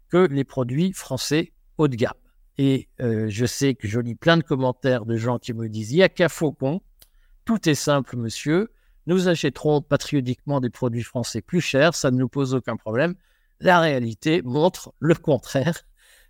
que 0.10 0.28
les 0.28 0.44
produits 0.44 0.92
français 0.92 1.54
haut 1.78 1.88
de 1.88 1.96
gamme. 1.96 2.12
Et 2.58 2.90
euh, 3.00 3.28
je 3.30 3.46
sais 3.46 3.76
que 3.76 3.88
je 3.88 4.00
lis 4.02 4.16
plein 4.16 4.36
de 4.36 4.44
commentaires 4.44 5.06
de 5.06 5.16
gens 5.16 5.40
qui 5.40 5.54
me 5.54 5.70
disent 5.70 5.94
il 5.94 5.98
n'y 5.98 6.04
a 6.04 6.10
qu'à 6.10 6.28
Faucon, 6.28 6.82
tout 7.46 7.70
est 7.70 7.76
simple, 7.76 8.18
monsieur. 8.18 8.70
Nous 9.06 9.30
achèterons 9.30 9.82
patriotiquement 9.82 10.60
des 10.60 10.70
produits 10.70 11.04
français 11.04 11.42
plus 11.42 11.62
chers, 11.62 11.96
ça 11.96 12.12
ne 12.12 12.18
nous 12.18 12.28
pose 12.28 12.54
aucun 12.54 12.76
problème. 12.76 13.16
La 13.62 13.80
réalité 13.80 14.42
montre 14.42 14.94
le 15.00 15.16
contraire. 15.16 15.84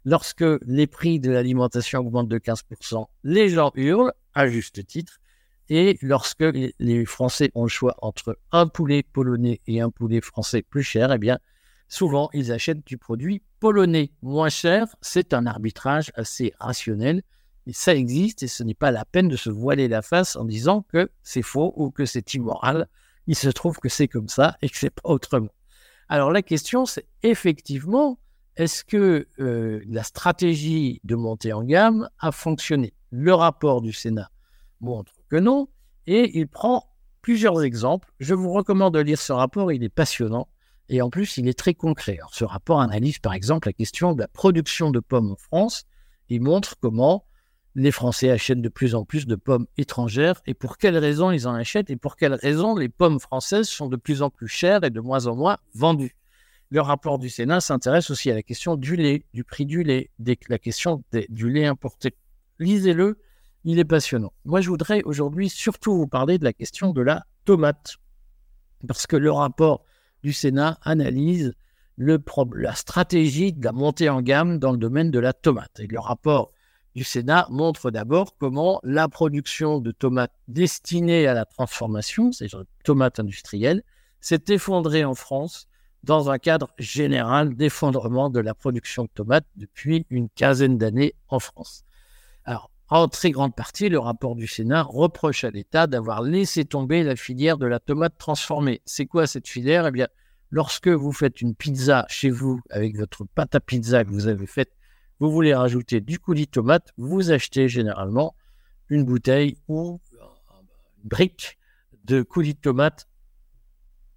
Lorsque 0.06 0.46
les 0.62 0.86
prix 0.86 1.20
de 1.20 1.32
l'alimentation 1.32 2.00
augmentent 2.01 2.29
de 2.29 2.38
15%, 2.38 3.08
les 3.24 3.50
gens 3.50 3.72
hurlent, 3.74 4.13
à 4.36 4.48
juste 4.48 4.86
titre. 4.86 5.20
Et 5.70 5.98
lorsque 6.02 6.46
les 6.80 7.06
Français 7.06 7.52
ont 7.54 7.64
le 7.64 7.70
choix 7.70 7.96
entre 8.02 8.38
un 8.52 8.68
poulet 8.68 9.04
polonais 9.04 9.60
et 9.68 9.82
un 9.82 9.90
poulet 9.90 10.22
français 10.22 10.62
plus 10.62 10.84
cher, 10.84 11.12
eh 11.12 11.18
bien, 11.18 11.40
souvent, 11.90 12.30
ils 12.34 12.52
achètent 12.52 12.86
du 12.86 12.98
produit 12.98 13.44
polonais 13.60 14.12
moins 14.22 14.50
cher. 14.50 14.88
C'est 15.02 15.34
un 15.34 15.46
arbitrage 15.46 16.12
assez 16.16 16.54
rationnel 16.60 17.22
et 17.66 17.74
ça 17.74 17.94
existe 17.94 18.44
et 18.44 18.48
ce 18.48 18.64
n'est 18.64 18.74
pas 18.74 18.92
la 18.92 19.04
peine 19.04 19.28
de 19.28 19.36
se 19.36 19.50
voiler 19.50 19.90
la 19.90 20.02
face 20.02 20.38
en 20.38 20.46
disant 20.46 20.86
que 20.94 21.10
c'est 21.22 21.42
faux 21.42 21.74
ou 21.76 21.92
que 21.92 22.06
c'est 22.06 22.34
immoral. 22.34 22.88
Il 23.28 23.36
se 23.36 23.50
trouve 23.50 23.78
que 23.80 23.90
c'est 23.90 24.08
comme 24.08 24.30
ça 24.30 24.56
et 24.62 24.70
que 24.70 24.78
c'est 24.78 24.90
pas 24.90 25.10
autrement. 25.10 25.52
Alors 26.08 26.32
la 26.32 26.42
question, 26.42 26.86
c'est 26.86 27.06
effectivement, 27.24 28.18
est-ce 28.56 28.86
que 28.86 29.28
euh, 29.40 29.82
la 29.90 30.04
stratégie 30.04 31.02
de 31.04 31.16
montée 31.16 31.52
en 31.52 31.64
gamme 31.64 32.10
a 32.20 32.32
fonctionné? 32.32 32.94
Le 33.12 33.34
rapport 33.34 33.82
du 33.82 33.92
Sénat 33.92 34.32
montre 34.80 35.17
que 35.29 35.36
non 35.36 35.67
et 36.05 36.38
il 36.38 36.48
prend 36.48 36.86
plusieurs 37.22 37.63
exemples. 37.63 38.12
Je 38.19 38.34
vous 38.34 38.51
recommande 38.51 38.93
de 38.93 39.00
lire 39.00 39.19
ce 39.19 39.34
rapport, 39.34 39.72
il 39.72 39.84
est 39.84 39.89
passionnant 39.89 40.48
et 40.89 41.01
en 41.01 41.10
plus 41.10 41.38
il 41.38 41.48
est 41.48 41.57
très 41.57 41.74
concret. 41.74 42.19
ce 42.31 42.46
rapport 42.46 42.79
analyse 42.79 43.19
par 43.19 43.34
exemple 43.34 43.67
la 43.67 43.74
question 43.74 44.13
de 44.13 44.22
la 44.22 44.27
production 44.27 44.91
de 44.91 45.00
pommes 45.00 45.31
en 45.31 45.36
France. 45.36 45.86
Il 46.29 46.41
montre 46.41 46.75
comment 46.79 47.25
les 47.75 47.91
Français 47.91 48.31
achètent 48.31 48.62
de 48.62 48.69
plus 48.69 48.96
en 48.96 49.05
plus 49.05 49.27
de 49.27 49.36
pommes 49.36 49.67
étrangères 49.77 50.41
et 50.48 50.55
pour 50.55 50.77
quelles 50.77 50.98
raisons 50.98 51.31
ils 51.31 51.48
en 51.48 51.53
achètent 51.53 51.91
et 51.91 51.96
pour 51.96 52.15
quelles 52.15 52.34
raisons 52.34 52.75
les 52.75 52.89
pommes 52.89 53.19
françaises 53.19 53.69
sont 53.69 53.88
de 53.88 53.98
plus 53.98 54.24
en 54.24 54.31
plus 54.31 54.48
chères 54.48 54.84
et 54.84 54.89
de 54.89 55.00
moins 55.00 55.27
en 55.27 55.36
moins 55.36 55.57
vendues. 55.75 56.15
Le 56.69 56.81
rapport 56.81 57.19
du 57.19 57.29
Sénat 57.29 57.62
s'intéresse 57.62 58.10
aussi 58.10 58.31
à 58.31 58.34
la 58.34 58.41
question 58.41 58.75
du 58.75 58.96
lait, 58.96 59.25
du 59.34 59.43
prix 59.43 59.65
du 59.65 59.84
lait, 59.84 60.10
la 60.50 60.57
question 60.57 61.03
du 61.29 61.50
lait 61.51 61.65
importé. 61.65 62.15
Lisez-le, 62.60 63.19
il 63.70 63.80
est 63.80 63.86
passionnant. 63.86 64.32
Moi, 64.46 64.62
je 64.62 64.70
voudrais 64.70 65.04
aujourd'hui 65.04 65.50
surtout 65.50 65.94
vous 65.94 66.08
parler 66.08 66.38
de 66.38 66.46
la 66.46 66.54
question 66.54 66.94
de 66.94 67.02
la 67.02 67.26
tomate, 67.44 67.98
parce 68.88 69.06
que 69.06 69.18
le 69.18 69.30
rapport 69.30 69.84
du 70.24 70.32
Sénat 70.32 70.80
analyse 70.84 71.54
la 71.98 72.76
stratégie 72.76 73.52
de 73.52 73.66
la 73.66 73.74
montée 73.74 74.08
en 74.08 74.22
gamme 74.22 74.58
dans 74.58 74.72
le 74.72 74.78
domaine 74.78 75.12
de 75.12 75.20
la 75.20 75.34
tomate. 75.34 75.82
Et 75.82 75.88
le 75.88 76.00
rapport 76.00 76.54
du 76.96 77.04
Sénat 77.04 77.46
montre 77.50 77.92
d'abord 77.92 78.38
comment 78.38 78.80
la 78.84 79.10
production 79.10 79.80
de 79.80 79.92
tomates 79.92 80.34
destinées 80.48 81.28
à 81.28 81.34
la 81.34 81.44
transformation, 81.44 82.32
c'est-à-dire 82.32 82.64
tomates 82.86 83.20
industrielles, 83.20 83.84
s'est 84.22 84.46
effondrée 84.48 85.04
en 85.04 85.14
France 85.14 85.68
dans 86.04 86.30
un 86.30 86.38
cadre 86.38 86.74
général 86.80 87.54
d'effondrement 87.54 88.30
de 88.30 88.40
la 88.40 88.54
production 88.54 89.04
de 89.04 89.10
tomates 89.14 89.48
depuis 89.58 90.06
une 90.10 90.30
quinzaine 90.30 90.78
d'années 90.78 91.16
en 91.28 91.40
France. 91.40 91.84
Alors, 92.46 92.72
en 92.89 93.08
très 93.08 93.32
grande 93.32 93.56
partie, 93.56 93.89
le 93.89 94.00
rapport 94.00 94.36
du 94.36 94.48
Sénat 94.48 94.84
reproche 94.84 95.44
à 95.44 95.51
l'État 95.51 95.88
d'avoir 95.88 96.22
laissé 96.22 96.65
tomber 96.65 97.03
la 97.03 97.15
filière 97.15 97.58
de 97.58 97.65
la 97.65 97.79
tomate 97.79 98.17
transformée. 98.17 98.82
C'est 98.86 99.06
quoi 99.06 99.27
cette 99.27 99.48
filière? 99.48 99.88
Eh 99.88 99.91
bien, 99.91 100.08
lorsque 100.51 100.88
vous 100.88 101.12
faites 101.12 101.41
une 101.41 101.56
pizza 101.56 102.06
chez 102.10 102.29
vous 102.29 102.62
avec 102.70 102.98
votre 102.98 103.25
pâte 103.25 103.56
à 103.56 103.60
pizza 103.60 104.03
que 104.03 104.10
vous 104.10 104.27
avez 104.27 104.48
faite 104.48 104.72
vous 105.20 105.32
voulez 105.32 105.53
rajouter 105.53 106.00
du 106.00 106.20
coulis 106.20 106.46
de 106.46 106.51
tomate, 106.51 106.94
vous 106.98 107.32
achetez 107.32 107.67
généralement 107.67 108.36
une 108.89 109.03
bouteille 109.03 109.58
ou 109.67 110.00
une 111.01 111.10
brique 111.10 111.58
de 112.03 112.22
coulis 112.22 112.53
de 112.53 112.60
tomate. 112.60 113.08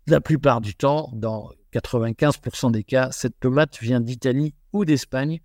La 0.06 0.20
plupart 0.20 0.60
du 0.60 0.74
temps, 0.74 1.10
dans 1.14 1.50
95% 1.72 2.70
des 2.70 2.84
cas, 2.84 3.10
cette 3.12 3.40
tomate 3.40 3.78
vient 3.80 4.00
d'Italie 4.00 4.54
ou 4.72 4.84
d'Espagne. 4.84 5.40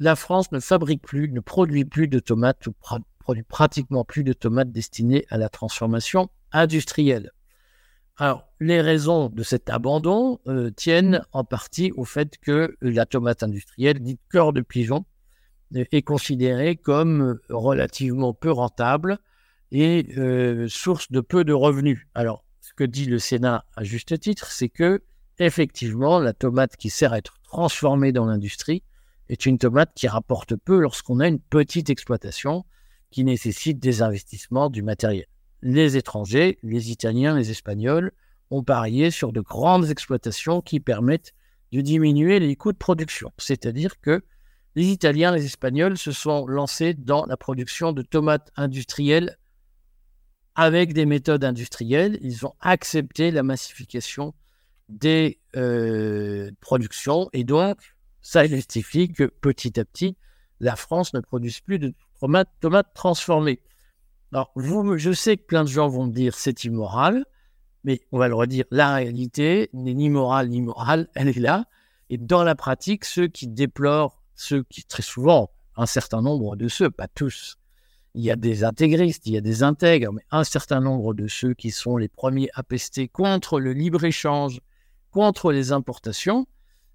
La 0.00 0.14
France 0.14 0.52
ne 0.52 0.60
fabrique 0.60 1.02
plus, 1.02 1.28
ne 1.28 1.40
produit 1.40 1.84
plus 1.84 2.06
de 2.06 2.20
tomates 2.20 2.66
ou 2.66 2.72
produit 3.18 3.42
pratiquement 3.42 4.04
plus 4.04 4.22
de 4.22 4.32
tomates 4.32 4.70
destinées 4.70 5.26
à 5.28 5.38
la 5.38 5.48
transformation 5.48 6.28
industrielle. 6.52 7.32
Alors, 8.16 8.48
les 8.60 8.80
raisons 8.80 9.28
de 9.28 9.42
cet 9.42 9.70
abandon 9.70 10.40
euh, 10.46 10.70
tiennent 10.70 11.22
en 11.32 11.44
partie 11.44 11.92
au 11.92 12.04
fait 12.04 12.36
que 12.38 12.76
la 12.80 13.06
tomate 13.06 13.42
industrielle, 13.42 14.00
dite 14.00 14.20
cœur 14.30 14.52
de 14.52 14.60
pigeon, 14.60 15.04
est 15.74 16.02
considérée 16.02 16.76
comme 16.76 17.38
relativement 17.48 18.34
peu 18.34 18.50
rentable 18.50 19.18
et 19.70 20.06
euh, 20.16 20.66
source 20.68 21.12
de 21.12 21.20
peu 21.20 21.44
de 21.44 21.52
revenus. 21.52 22.06
Alors, 22.14 22.44
ce 22.60 22.72
que 22.72 22.84
dit 22.84 23.04
le 23.04 23.18
Sénat 23.18 23.64
à 23.76 23.84
juste 23.84 24.18
titre, 24.18 24.50
c'est 24.50 24.68
que 24.68 25.02
effectivement, 25.38 26.18
la 26.18 26.32
tomate 26.32 26.76
qui 26.76 26.90
sert 26.90 27.12
à 27.12 27.18
être 27.18 27.38
transformée 27.42 28.12
dans 28.12 28.26
l'industrie 28.26 28.82
est 29.28 29.46
une 29.46 29.58
tomate 29.58 29.92
qui 29.94 30.08
rapporte 30.08 30.56
peu 30.56 30.80
lorsqu'on 30.80 31.20
a 31.20 31.28
une 31.28 31.40
petite 31.40 31.90
exploitation 31.90 32.64
qui 33.10 33.24
nécessite 33.24 33.78
des 33.78 34.02
investissements, 34.02 34.70
du 34.70 34.82
matériel 34.82 35.26
les 35.62 35.96
étrangers, 35.96 36.58
les 36.62 36.90
Italiens, 36.90 37.36
les 37.36 37.50
Espagnols, 37.50 38.12
ont 38.50 38.62
parié 38.62 39.10
sur 39.10 39.32
de 39.32 39.40
grandes 39.40 39.90
exploitations 39.90 40.62
qui 40.62 40.80
permettent 40.80 41.34
de 41.72 41.80
diminuer 41.80 42.38
les 42.38 42.56
coûts 42.56 42.72
de 42.72 42.78
production. 42.78 43.32
C'est-à-dire 43.36 44.00
que 44.00 44.22
les 44.74 44.86
Italiens, 44.86 45.32
les 45.32 45.44
Espagnols 45.44 45.98
se 45.98 46.12
sont 46.12 46.46
lancés 46.46 46.94
dans 46.94 47.26
la 47.26 47.36
production 47.36 47.92
de 47.92 48.02
tomates 48.02 48.50
industrielles 48.56 49.36
avec 50.54 50.92
des 50.92 51.04
méthodes 51.04 51.44
industrielles. 51.44 52.18
Ils 52.22 52.46
ont 52.46 52.54
accepté 52.60 53.30
la 53.30 53.42
massification 53.42 54.34
des 54.88 55.38
euh, 55.56 56.50
productions 56.60 57.28
et 57.32 57.44
donc 57.44 57.78
ça 58.28 58.46
justifie 58.46 59.10
que 59.10 59.24
petit 59.24 59.80
à 59.80 59.86
petit, 59.86 60.14
la 60.60 60.76
France 60.76 61.14
ne 61.14 61.20
produise 61.20 61.60
plus 61.60 61.78
de 61.78 61.94
tomates, 62.20 62.50
tomates 62.60 62.92
transformées. 62.92 63.58
Alors, 64.32 64.52
vous, 64.54 64.98
je 64.98 65.12
sais 65.12 65.38
que 65.38 65.46
plein 65.46 65.64
de 65.64 65.68
gens 65.70 65.88
vont 65.88 66.04
me 66.04 66.12
dire 66.12 66.34
c'est 66.34 66.64
immoral, 66.64 67.24
mais 67.84 68.02
on 68.12 68.18
va 68.18 68.28
le 68.28 68.34
redire, 68.34 68.66
la 68.70 68.96
réalité 68.96 69.70
n'est 69.72 69.94
ni 69.94 70.10
morale 70.10 70.50
ni 70.50 70.60
morale, 70.60 71.08
elle 71.14 71.28
est 71.28 71.38
là. 71.38 71.64
Et 72.10 72.18
dans 72.18 72.44
la 72.44 72.54
pratique, 72.54 73.06
ceux 73.06 73.28
qui 73.28 73.48
déplorent, 73.48 74.22
ceux 74.34 74.62
qui, 74.64 74.84
très 74.84 75.02
souvent, 75.02 75.50
un 75.74 75.86
certain 75.86 76.20
nombre 76.20 76.54
de 76.54 76.68
ceux, 76.68 76.90
pas 76.90 77.08
tous, 77.08 77.56
il 78.12 78.22
y 78.22 78.30
a 78.30 78.36
des 78.36 78.62
intégristes, 78.62 79.24
il 79.24 79.32
y 79.32 79.38
a 79.38 79.40
des 79.40 79.62
intègres, 79.62 80.12
mais 80.12 80.22
un 80.30 80.44
certain 80.44 80.80
nombre 80.80 81.14
de 81.14 81.28
ceux 81.28 81.54
qui 81.54 81.70
sont 81.70 81.96
les 81.96 82.08
premiers 82.08 82.50
à 82.52 82.62
pester 82.62 83.08
contre 83.08 83.58
le 83.58 83.72
libre-échange 83.72 84.60
contre 85.12 85.50
les 85.50 85.72
importations 85.72 86.46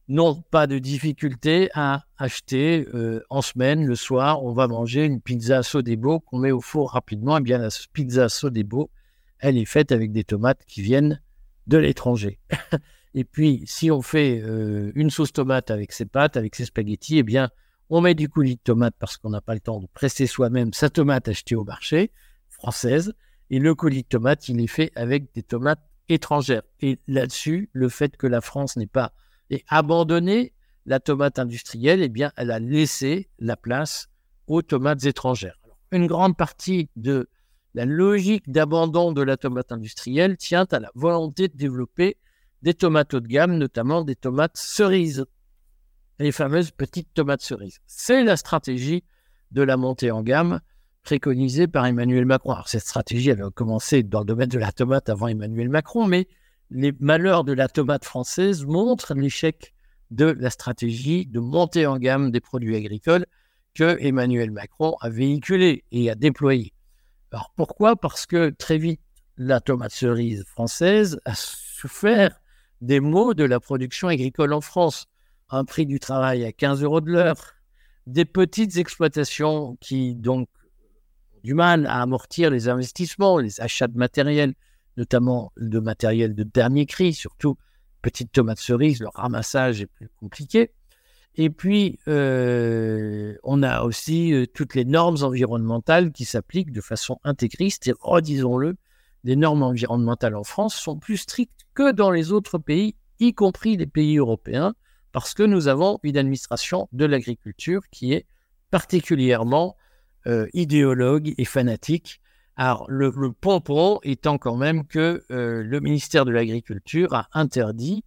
n'ont 0.08 0.42
pas 0.42 0.68
de 0.68 0.80
difficulté 0.80 1.70
à 1.74 2.04
acheter 2.18 2.88
euh, 2.94 3.24
en 3.30 3.42
semaine, 3.42 3.86
le 3.86 3.96
soir, 3.96 4.44
on 4.44 4.52
va 4.52 4.68
manger 4.68 5.06
une 5.06 5.22
pizza 5.22 5.64
Sodebo 5.64 6.20
qu'on 6.20 6.40
met 6.40 6.52
au 6.52 6.62
four 6.62 6.92
rapidement. 6.92 7.38
Et 7.38 7.40
eh 7.40 7.44
bien, 7.44 7.58
la 7.58 7.70
pizza 7.94 8.30
Sodebo, 8.30 8.90
elle 9.40 9.58
est 9.58 9.66
faite 9.66 9.92
avec 9.92 10.12
des 10.12 10.24
tomates 10.24 10.64
qui 10.66 10.82
viennent 10.82 11.22
de 11.68 11.78
l'étranger. 11.78 12.40
et 13.14 13.24
puis, 13.24 13.64
si 13.66 13.92
on 13.92 14.02
fait 14.02 14.42
euh, 14.42 14.92
une 14.96 15.10
sauce 15.10 15.32
tomate 15.32 15.72
avec 15.72 15.92
ses 15.94 16.06
pâtes, 16.06 16.36
avec 16.36 16.56
ses 16.56 16.66
spaghettis, 16.66 17.20
eh 17.20 17.24
bien, 17.24 17.50
on 17.90 18.02
met 18.02 18.16
du 18.16 18.28
coulis 18.28 18.56
de 18.56 18.62
tomate 18.62 18.96
parce 19.00 19.18
qu'on 19.18 19.30
n'a 19.30 19.42
pas 19.42 19.54
le 19.54 19.60
temps 19.60 19.80
de 19.80 19.88
presser 19.88 20.28
soi-même 20.28 20.74
sa 20.74 20.90
tomate 20.90 21.28
achetée 21.28 21.56
au 21.56 21.64
marché 21.64 22.12
française. 22.50 23.14
Et 23.50 23.60
le 23.60 23.76
coulis 23.76 24.04
de 24.04 24.08
tomate, 24.08 24.50
il 24.50 24.60
est 24.60 24.68
fait 24.68 24.92
avec 24.96 25.34
des 25.34 25.44
tomates 25.44 25.84
étrangères. 26.10 26.64
Et 26.82 27.00
là-dessus, 27.08 27.70
le 27.72 27.90
fait 27.90 28.18
que 28.18 28.28
la 28.28 28.42
France 28.42 28.78
n'ait 28.78 28.88
pas 28.88 29.14
et 29.54 29.64
abandonné 29.68 30.52
la 30.88 31.00
tomate 31.00 31.38
industrielle, 31.38 32.02
eh 32.02 32.10
bien, 32.10 32.32
elle 32.38 32.50
a 32.50 32.58
laissé 32.58 33.30
la 33.38 33.56
place 33.56 34.10
aux 34.48 34.64
tomates 34.64 35.06
étrangères. 35.06 35.60
une 35.92 36.08
grande 36.08 36.36
partie 36.36 36.90
de 36.96 37.30
la 37.76 37.86
logique 37.86 38.52
d'abandon 38.52 39.12
de 39.12 39.22
la 39.22 39.38
tomate 39.38 39.72
industrielle 39.72 40.38
tient 40.38 40.66
à 40.72 40.80
la 40.80 40.90
volonté 40.96 41.50
de 41.50 41.56
développer 41.56 42.18
des 42.64 42.74
tomates 42.74 43.14
haut 43.14 43.20
de 43.20 43.28
gamme, 43.28 43.58
notamment 43.60 44.04
des 44.04 44.16
tomates 44.16 44.58
cerises, 44.58 45.26
les 46.18 46.32
fameuses 46.32 46.72
petites 46.72 47.14
tomates 47.14 47.42
cerises. 47.42 47.80
C'est 47.86 48.24
la 48.24 48.38
stratégie 48.38 49.04
de 49.52 49.62
la 49.62 49.78
montée 49.78 50.10
en 50.10 50.24
gamme 50.24 50.62
préconisée 51.04 51.68
par 51.68 51.86
Emmanuel 51.86 52.26
Macron. 52.26 52.56
Cette 52.66 52.82
stratégie 52.82 53.30
avait 53.30 53.44
commencé 53.54 54.02
dans 54.02 54.22
le 54.22 54.26
domaine 54.26 54.50
de 54.50 54.58
la 54.58 54.72
tomate 54.72 55.10
avant 55.10 55.28
Emmanuel 55.28 55.70
Macron, 55.70 56.08
mais 56.08 56.28
les 56.74 56.92
malheurs 57.00 57.44
de 57.44 57.54
la 57.54 57.68
tomate 57.68 58.04
française 58.04 58.66
montrent 58.66 59.14
l'échec 59.14 59.74
de 60.10 60.26
la 60.26 60.50
stratégie 60.50 61.28
de 61.28 61.40
montée 61.40 61.86
en 61.86 61.98
gamme 61.98 62.32
des 62.32 62.42
produits 62.42 62.76
agricoles 62.76 63.28
que 63.76 63.98
Emmanuel 64.00 64.50
Macron 64.50 64.96
a 65.00 65.10
véhiculé 65.10 65.84
et 65.92 66.10
a 66.10 66.16
déployé. 66.16 66.74
Alors 67.32 67.52
pourquoi? 67.56 67.96
Parce 67.96 68.26
que 68.26 68.50
très 68.50 68.80
vite, 68.80 69.02
la 69.38 69.62
tomate 69.62 69.92
cerise 69.92 70.44
française 70.46 71.20
a 71.26 71.34
souffert 71.36 72.42
des 72.82 73.00
maux 73.00 73.36
de 73.36 73.44
la 73.44 73.60
production 73.60 74.08
agricole 74.08 74.54
en 74.54 74.62
France. 74.62 75.06
Un 75.50 75.66
prix 75.66 75.86
du 75.86 76.00
travail 76.00 76.44
à 76.44 76.52
15 76.52 76.82
euros 76.84 77.02
de 77.02 77.12
l'heure, 77.12 77.54
des 78.08 78.26
petites 78.26 78.78
exploitations 78.78 79.78
qui 79.80 80.16
donc 80.16 80.50
ont 81.34 81.40
du 81.44 81.54
mal 81.54 81.86
à 81.86 82.02
amortir 82.02 82.50
les 82.50 82.68
investissements, 82.68 83.38
les 83.38 83.62
achats 83.62 83.88
de 83.88 83.98
matériel, 83.98 84.56
notamment 84.98 85.52
de 85.58 85.80
matériel 85.80 86.36
de 86.36 86.44
dernier 86.44 86.86
cri, 86.86 87.14
surtout 87.14 87.58
petites 88.02 88.32
tomates 88.32 88.60
cerises, 88.60 89.00
le 89.00 89.10
ramassage 89.14 89.82
est 89.82 89.88
plus 89.88 90.10
compliqué. 90.20 90.72
Et 91.36 91.50
puis, 91.50 91.98
euh, 92.08 93.36
on 93.44 93.64
a 93.64 93.82
aussi 93.84 94.34
euh, 94.34 94.46
toutes 94.46 94.76
les 94.76 94.86
normes 94.86 95.18
environnementales 95.24 96.12
qui 96.12 96.26
s'appliquent 96.26 96.72
de 96.72 96.82
façon 96.82 97.18
intégriste. 97.24 97.88
Et 97.88 97.94
redisons-le, 98.00 98.76
les 99.24 99.36
normes 99.36 99.64
environnementales 99.64 100.36
en 100.36 100.44
France 100.44 100.76
sont 100.76 101.00
plus 101.00 101.18
strictes 101.18 101.62
que 101.74 101.92
dans 101.92 102.12
les 102.12 102.32
autres 102.32 102.60
pays, 102.60 102.96
y 103.20 103.34
compris 103.34 103.78
les 103.78 103.88
pays 103.88 104.18
européens, 104.18 104.76
parce 105.12 105.34
que 105.34 105.44
nous 105.44 105.68
avons 105.68 106.00
une 106.04 106.18
administration 106.18 106.88
de 106.92 107.06
l'agriculture 107.06 107.82
qui 107.90 108.14
est 108.14 108.26
particulièrement 108.70 109.76
euh, 110.28 110.48
idéologue 110.54 111.34
et 111.38 111.46
fanatique 111.46 112.22
alors, 112.56 112.86
le, 112.88 113.12
pompon 113.32 114.00
étant 114.04 114.38
quand 114.38 114.56
même 114.56 114.86
que 114.86 115.24
euh, 115.32 115.64
le 115.64 115.80
ministère 115.80 116.24
de 116.24 116.32
l'Agriculture 116.32 117.14
a 117.14 117.28
interdit, 117.34 118.04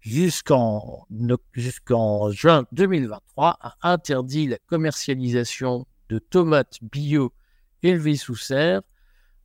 jusqu'en 0.00 1.06
juin 2.30 2.66
2023, 2.72 3.58
a 3.60 3.76
interdit 3.82 4.48
la 4.48 4.58
commercialisation 4.66 5.86
de 6.10 6.18
tomates 6.18 6.78
bio 6.82 7.32
élevées 7.82 8.16
sous 8.16 8.36
serre 8.36 8.82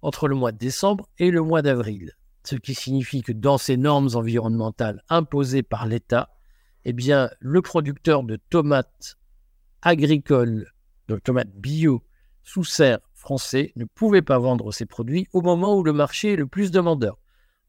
entre 0.02 0.28
le 0.28 0.36
mois 0.36 0.52
de 0.52 0.58
décembre 0.58 1.08
et 1.18 1.32
le 1.32 1.42
mois 1.42 1.62
d'avril. 1.62 2.12
Ce 2.44 2.56
qui 2.56 2.76
signifie 2.76 3.22
que 3.22 3.32
dans 3.32 3.58
ces 3.58 3.78
normes 3.78 4.10
environnementales 4.16 5.02
imposées 5.10 5.64
par 5.64 5.88
l'État, 5.88 6.30
eh 6.84 6.94
bien, 6.94 7.30
le 7.40 7.62
producteur 7.62 8.24
de 8.24 8.36
tomates 8.36 9.18
agricoles, 9.82 10.72
de 11.08 11.18
tomates 11.18 11.56
bio 11.56 12.04
sous 12.44 12.64
serre 12.64 13.00
français 13.22 13.72
ne 13.76 13.86
pouvaient 13.86 14.22
pas 14.22 14.40
vendre 14.40 14.74
ces 14.74 14.86
produits 14.86 15.28
au 15.32 15.42
moment 15.42 15.78
où 15.78 15.84
le 15.84 15.94
marché 15.94 16.34
est 16.34 16.36
le 16.36 16.48
plus 16.48 16.72
demandeur. 16.72 17.18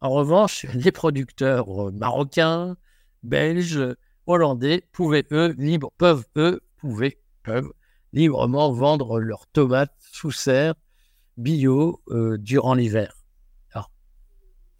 En 0.00 0.10
revanche, 0.10 0.66
les 0.74 0.90
producteurs 0.90 1.88
euh, 1.88 1.92
marocains, 1.92 2.76
belges, 3.22 3.94
hollandais 4.26 4.84
pouvaient 4.92 5.26
eux, 5.30 5.54
peuvent 5.98 6.24
eux, 6.36 6.60
pouvaient, 6.78 7.18
peuvent 7.42 7.72
librement 8.12 8.72
vendre 8.72 9.20
leurs 9.20 9.46
tomates 9.46 9.94
sous 10.00 10.32
serre 10.32 10.74
bio 11.36 12.02
euh, 12.08 12.36
durant 12.38 12.74
l'hiver. 12.74 13.14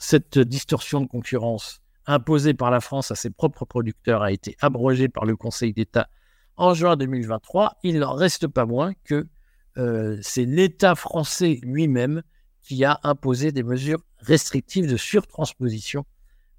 Cette 0.05 0.37
distorsion 0.41 1.01
de 1.01 1.07
concurrence 1.07 1.81
imposée 2.07 2.55
par 2.55 2.73
la 2.73 2.81
France 2.81 3.13
à 3.13 3.15
ses 3.15 3.31
propres 3.31 3.65
producteurs 3.65 4.21
a 4.23 4.33
été 4.33 4.57
abrogée 4.61 5.09
par 5.09 5.25
le 5.25 5.37
Conseil 5.37 5.73
d'État 5.73 6.09
en 6.57 6.75
juin 6.75 6.97
2023. 6.97 7.77
Il 7.85 8.01
n'en 8.01 8.15
reste 8.15 8.49
pas 8.49 8.67
moins 8.67 8.95
que 9.05 9.29
euh, 9.79 10.19
c'est 10.23 10.45
l'État 10.45 10.95
français 10.95 11.61
lui-même 11.63 12.23
qui 12.63 12.85
a 12.85 13.01
imposé 13.03 13.53
des 13.53 13.63
mesures 13.63 14.03
restrictives 14.19 14.91
de 14.91 14.97
surtransposition 14.97 16.05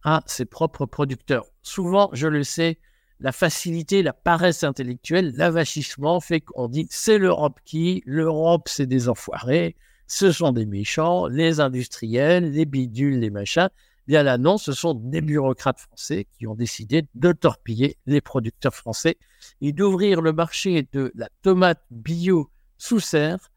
à 0.04 0.24
ses 0.26 0.46
propres 0.46 0.86
producteurs. 0.86 1.46
Souvent, 1.62 2.10
je 2.14 2.28
le 2.28 2.44
sais, 2.44 2.78
la 3.20 3.32
facilité, 3.32 4.04
la 4.04 4.14
paresse 4.14 4.64
intellectuelle, 4.64 5.34
l'avachissement 5.36 6.20
fait 6.20 6.42
qu'on 6.42 6.68
dit 6.68 6.88
c'est 6.90 7.18
l'Europe 7.18 7.60
qui, 7.64 8.04
l'Europe 8.06 8.68
c'est 8.68 8.86
des 8.86 9.08
enfoirés, 9.08 9.78
ce 10.08 10.32
sont 10.32 10.52
des 10.52 10.66
méchants, 10.66 11.28
les 11.28 11.60
industriels, 11.60 12.52
les 12.52 12.66
bidules, 12.66 13.20
les 13.20 13.30
machins. 13.30 13.70
Bien 14.06 14.24
là, 14.24 14.38
non, 14.38 14.58
ce 14.58 14.74
sont 14.74 14.94
des 14.94 15.22
bureaucrates 15.22 15.80
français 15.80 16.28
qui 16.38 16.46
ont 16.46 16.56
décidé 16.56 17.08
de 17.16 17.32
torpiller 17.32 17.96
les 18.06 18.20
producteurs 18.20 18.76
français 18.76 19.16
et 19.62 19.72
d'ouvrir 19.72 20.22
le 20.22 20.34
marché 20.34 20.86
de 20.92 21.14
la 21.16 21.30
tomate 21.42 21.82
bio 21.90 22.50
sous 22.84 23.00
serre 23.00 23.50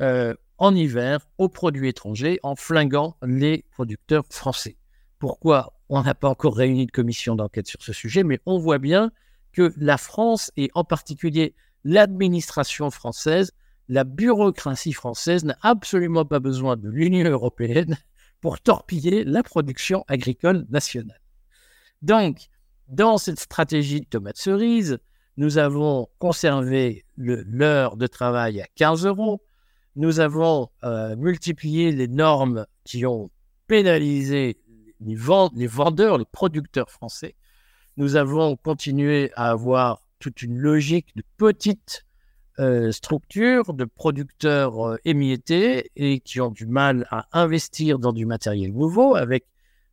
euh, 0.00 0.34
en 0.58 0.74
hiver 0.74 1.20
aux 1.38 1.48
produits 1.48 1.88
étrangers 1.88 2.40
en 2.42 2.56
flinguant 2.56 3.16
les 3.22 3.64
producteurs 3.70 4.24
français. 4.28 4.76
Pourquoi 5.20 5.78
On 5.88 6.02
n'a 6.02 6.16
pas 6.16 6.28
encore 6.28 6.56
réuni 6.56 6.86
de 6.86 6.90
commission 6.90 7.36
d'enquête 7.36 7.68
sur 7.68 7.80
ce 7.80 7.92
sujet, 7.92 8.24
mais 8.24 8.40
on 8.44 8.58
voit 8.58 8.78
bien 8.78 9.12
que 9.52 9.72
la 9.76 9.98
France 9.98 10.50
et 10.56 10.68
en 10.74 10.82
particulier 10.82 11.54
l'administration 11.84 12.90
française, 12.90 13.52
la 13.88 14.02
bureaucratie 14.02 14.92
française 14.92 15.44
n'a 15.44 15.56
absolument 15.62 16.24
pas 16.24 16.40
besoin 16.40 16.76
de 16.76 16.88
l'Union 16.88 17.30
européenne 17.30 17.96
pour 18.40 18.60
torpiller 18.60 19.22
la 19.22 19.44
production 19.44 20.04
agricole 20.08 20.66
nationale. 20.70 21.20
Donc, 22.00 22.48
dans 22.88 23.16
cette 23.16 23.38
stratégie 23.38 24.00
de 24.00 24.06
tomates 24.06 24.38
cerises, 24.38 24.98
nous 25.36 25.58
avons 25.58 26.08
conservé 26.18 27.04
l'heure 27.16 27.96
de 27.96 28.06
travail 28.06 28.60
à 28.60 28.66
15 28.74 29.06
euros. 29.06 29.42
Nous 29.96 30.20
avons 30.20 30.68
euh, 30.84 31.16
multiplié 31.16 31.92
les 31.92 32.08
normes 32.08 32.66
qui 32.84 33.06
ont 33.06 33.30
pénalisé 33.66 34.58
les, 35.00 35.16
vendeurs, 35.66 36.18
les 36.18 36.24
producteurs 36.24 36.90
français. 36.90 37.34
Nous 37.96 38.16
avons 38.16 38.56
continué 38.56 39.30
à 39.34 39.50
avoir 39.50 40.02
toute 40.18 40.42
une 40.42 40.58
logique 40.58 41.14
de 41.16 41.22
petites 41.36 42.04
euh, 42.58 42.92
structures, 42.92 43.72
de 43.72 43.84
producteurs 43.84 44.86
euh, 44.86 44.96
émiettés 45.04 45.90
et 45.96 46.20
qui 46.20 46.40
ont 46.40 46.50
du 46.50 46.66
mal 46.66 47.06
à 47.10 47.26
investir 47.32 47.98
dans 47.98 48.12
du 48.12 48.26
matériel 48.26 48.72
nouveau 48.72 49.14
avec 49.14 49.46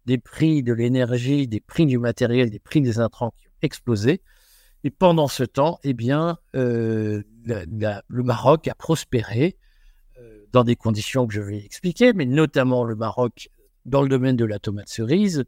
des 0.06 0.18
prix 0.18 0.64
de 0.64 0.74
l'énergie, 0.74 1.48
des 1.48 1.62
prix 1.62 1.86
du 1.86 1.98
matériel, 1.98 2.50
des 2.50 2.60
prix 2.60 2.82
des 2.82 3.00
intrants 3.00 3.32
qui 3.38 3.48
ont 3.48 3.58
explosé. 3.62 4.22
Et 4.84 4.92
pendant 4.92 5.28
ce 5.28 5.44
temps, 5.44 5.80
eh 5.84 5.94
bien, 5.94 6.38
euh, 6.56 7.24
le 7.46 8.24
Maroc 8.24 8.68
a 8.68 8.76
prospéré 8.76 9.58
euh, 10.18 10.46
dans 10.54 10.64
des 10.64 10.76
conditions 10.76 11.28
que 11.28 11.34
je 11.34 11.42
vais 11.42 11.58
expliquer, 11.58 12.14
mais 12.14 12.26
notamment 12.26 12.86
le 12.86 12.96
Maroc, 12.96 13.50
dans 13.86 14.02
le 14.02 14.08
domaine 14.08 14.38
de 14.38 14.46
la 14.46 14.60
tomate 14.60 14.88
cerise, 14.88 15.44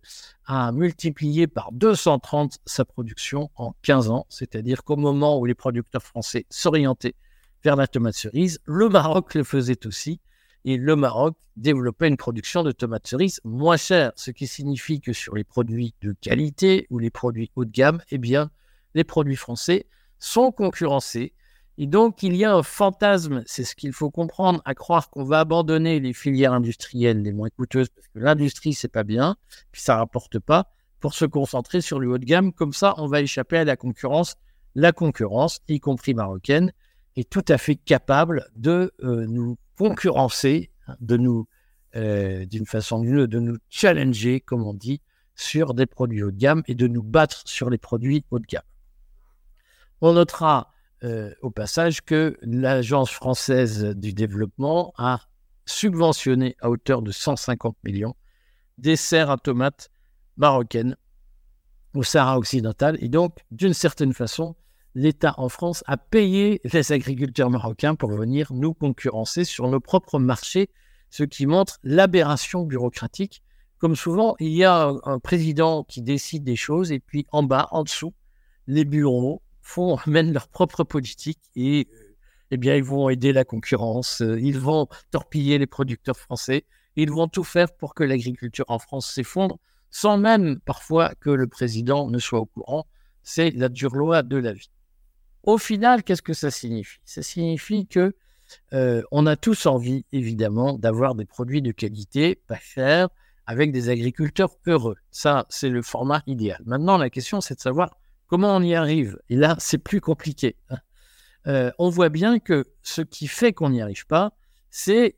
a 0.46 0.72
multiplié 0.74 1.48
par 1.48 1.72
230 1.72 2.60
sa 2.66 2.84
production 2.84 3.50
en 3.56 3.74
15 3.84 4.10
ans. 4.10 4.26
C'est-à-dire 4.30 4.84
qu'au 4.84 4.98
moment 4.98 5.40
où 5.40 5.46
les 5.46 5.56
producteurs 5.56 6.04
français 6.04 6.46
s'orientaient 6.50 7.16
vers 7.64 7.78
la 7.78 7.88
tomate 7.88 8.16
cerise, 8.16 8.60
le 8.66 8.90
Maroc 8.90 9.34
le 9.36 9.44
faisait 9.44 9.86
aussi. 9.86 10.20
Et 10.64 10.78
le 10.78 10.96
Maroc 10.96 11.38
développait 11.56 12.08
une 12.08 12.18
production 12.18 12.64
de 12.64 12.72
tomates 12.72 13.08
cerises 13.08 13.40
moins 13.44 13.78
chère, 13.78 14.12
ce 14.16 14.30
qui 14.30 14.46
signifie 14.46 15.02
que 15.02 15.14
sur 15.14 15.36
les 15.36 15.44
produits 15.44 15.96
de 16.02 16.14
qualité 16.22 16.86
ou 16.90 17.00
les 17.00 17.10
produits 17.10 17.50
haut 17.56 17.66
de 17.66 17.72
gamme, 17.72 18.02
eh 18.12 18.20
bien, 18.20 18.52
les 18.94 19.04
produits 19.04 19.36
français 19.36 19.88
sont 20.20 20.52
concurrencés. 20.52 21.34
Et 21.78 21.88
donc, 21.88 22.22
il 22.22 22.36
y 22.36 22.46
a 22.46 22.54
un 22.54 22.64
fantasme, 22.64 23.44
c'est 23.46 23.64
ce 23.64 23.76
qu'il 23.76 23.94
faut 23.94 24.12
comprendre, 24.12 24.62
à 24.66 24.76
croire 24.76 25.10
qu'on 25.10 25.24
va 25.24 25.40
abandonner 25.40 26.00
les 26.00 26.14
filières 26.14 26.54
industrielles 26.54 27.22
les 27.22 27.32
moins 27.32 27.50
coûteuses, 27.50 27.90
parce 27.90 28.08
que 28.08 28.20
l'industrie, 28.20 28.74
c'est 28.74 28.88
pas 28.88 29.04
bien, 29.04 29.36
puis 29.72 29.82
ça 29.82 29.96
rapporte 29.96 30.38
pas, 30.38 30.70
pour 31.00 31.16
se 31.16 31.26
concentrer 31.26 31.82
sur 31.82 32.00
le 32.00 32.10
haut 32.10 32.18
de 32.18 32.26
gamme. 32.26 32.54
Comme 32.54 32.74
ça, 32.74 32.94
on 32.98 33.08
va 33.08 33.22
échapper 33.22 33.58
à 33.58 33.64
la 33.64 33.76
concurrence. 33.76 34.36
La 34.76 34.92
concurrence, 34.92 35.60
y 35.68 35.80
compris 35.80 36.14
marocaine, 36.14 36.72
est 37.16 37.30
tout 37.30 37.44
à 37.48 37.58
fait 37.58 37.76
capable 37.76 38.48
de 38.56 38.94
euh, 39.04 39.26
nous 39.28 39.58
concurrencer, 39.78 40.72
de 41.00 41.18
nous, 41.18 41.48
euh, 41.96 42.46
d'une 42.46 42.66
façon 42.66 43.00
ou 43.00 43.06
d'une 43.06 43.20
autre, 43.20 43.32
de 43.32 43.40
nous 43.40 43.58
challenger, 43.70 44.40
comme 44.40 44.64
on 44.64 44.74
dit, 44.74 45.02
sur 45.36 45.74
des 45.74 45.88
produits 45.88 46.22
haut 46.24 46.32
de 46.32 46.38
gamme 46.38 46.62
et 46.68 46.76
de 46.76 46.88
nous 46.88 47.04
battre 47.04 47.42
sur 47.46 47.70
les 47.70 47.80
produits 47.80 48.24
haut 48.30 48.40
de 48.40 48.46
gamme. 48.46 48.62
On 50.02 50.14
notera 50.14 50.72
euh, 51.04 51.32
au 51.42 51.52
passage 51.52 52.02
que 52.02 52.38
l'Agence 52.42 53.12
française 53.12 53.86
du 53.96 54.14
développement 54.14 54.94
a 54.98 55.22
subventionné 55.66 56.56
à 56.60 56.70
hauteur 56.70 57.02
de 57.02 57.12
150 57.12 57.78
millions 57.84 58.16
des 58.80 58.96
serres 58.96 59.30
à 59.30 59.38
tomates 59.38 59.90
marocaines 60.38 60.98
au 61.94 62.02
Sahara 62.02 62.38
occidental. 62.40 62.98
Et 63.00 63.10
donc, 63.10 63.38
d'une 63.52 63.76
certaine 63.76 64.14
façon, 64.14 64.56
l'État 64.96 65.36
en 65.38 65.50
France 65.50 65.84
a 65.86 65.98
payé 65.98 66.62
les 66.64 66.92
agriculteurs 66.92 67.52
marocains 67.52 67.96
pour 67.96 68.12
venir 68.12 68.52
nous 68.54 68.74
concurrencer 68.74 69.44
sur 69.44 69.68
nos 69.68 69.80
propres 69.80 70.20
marchés, 70.20 70.70
ce 71.10 71.24
qui 71.24 71.46
montre 71.46 71.78
l'aberration 71.84 72.64
bureaucratique. 72.64 73.44
Comme 73.78 73.96
souvent, 73.96 74.36
il 74.40 74.52
y 74.52 74.64
a 74.64 74.92
un, 75.04 75.20
président 75.20 75.84
qui 75.84 76.02
décide 76.02 76.44
des 76.44 76.56
choses 76.56 76.92
et 76.92 77.00
puis 77.00 77.26
en 77.32 77.44
bas, 77.44 77.68
en 77.72 77.84
dessous, 77.84 78.14
les 78.68 78.86
bureaux 78.86 79.42
font, 79.62 79.98
mènent 80.08 80.34
leur 80.34 80.48
propre 80.48 80.84
politique 80.84 81.40
et 81.56 81.88
eh 82.52 82.58
bien, 82.58 82.76
ils 82.76 82.84
vont 82.84 83.10
aider 83.10 83.32
la 83.32 83.46
concurrence, 83.46 84.22
euh, 84.22 84.40
ils 84.40 84.60
vont 84.60 84.88
torpiller 85.10 85.58
les 85.58 85.68
producteurs 85.68 86.18
français, 86.18 86.66
ils 86.98 87.10
vont 87.10 87.30
tout 87.30 87.46
faire 87.46 87.74
pour 87.74 87.94
que 87.94 88.04
l'agriculture 88.04 88.66
en 88.68 88.78
France 88.78 89.10
s'effondre, 89.10 89.58
sans 89.90 90.18
même 90.18 90.60
parfois 90.60 91.14
que 91.22 91.30
le 91.30 91.48
président 91.48 92.10
ne 92.10 92.20
soit 92.20 92.40
au 92.40 92.46
courant. 92.46 92.88
C'est 93.24 93.52
la 93.52 93.70
dure 93.70 93.96
loi 93.96 94.24
de 94.24 94.36
la 94.38 94.52
vie. 94.52 94.70
Au 95.44 95.58
final, 95.58 96.04
qu'est-ce 96.04 96.22
que 96.22 96.34
ça 96.34 96.52
signifie? 96.52 97.00
Ça 97.06 97.24
signifie 97.24 97.88
que 97.88 98.14
euh, 98.74 99.02
on 99.12 99.26
a 99.26 99.36
tous 99.38 99.66
envie, 99.66 100.06
évidemment, 100.12 100.74
d'avoir 100.78 101.16
des 101.16 101.26
produits 101.26 101.62
de 101.62 101.72
qualité, 101.72 102.36
pas 102.48 102.60
chers, 102.60 103.10
avec 103.46 103.72
des 103.72 103.90
agriculteurs 103.90 104.58
heureux. 104.68 104.98
Ça, 105.10 105.46
c'est 105.50 105.70
le 105.70 105.82
format 105.82 106.22
idéal. 106.28 106.62
Maintenant, 106.66 106.98
la 106.98 107.10
question, 107.10 107.42
c'est 107.42 107.56
de 107.56 107.62
savoir 107.62 107.98
comment 108.32 108.56
on 108.56 108.62
y 108.62 108.76
arrive? 108.76 109.20
Et 109.30 109.36
là, 109.36 109.58
c'est 109.60 109.78
plus 109.78 110.00
compliqué. 110.00 110.56
Hein. 110.70 110.78
Euh, 111.48 111.72
on 111.80 111.90
voit 111.90 112.08
bien 112.08 112.40
que 112.40 112.64
ce 112.82 113.02
qui 113.02 113.28
fait 113.28 113.52
qu'on 113.52 113.72
n'y 113.72 113.82
arrive 113.82 114.08
pas, 114.08 114.32
c'est 114.70 115.18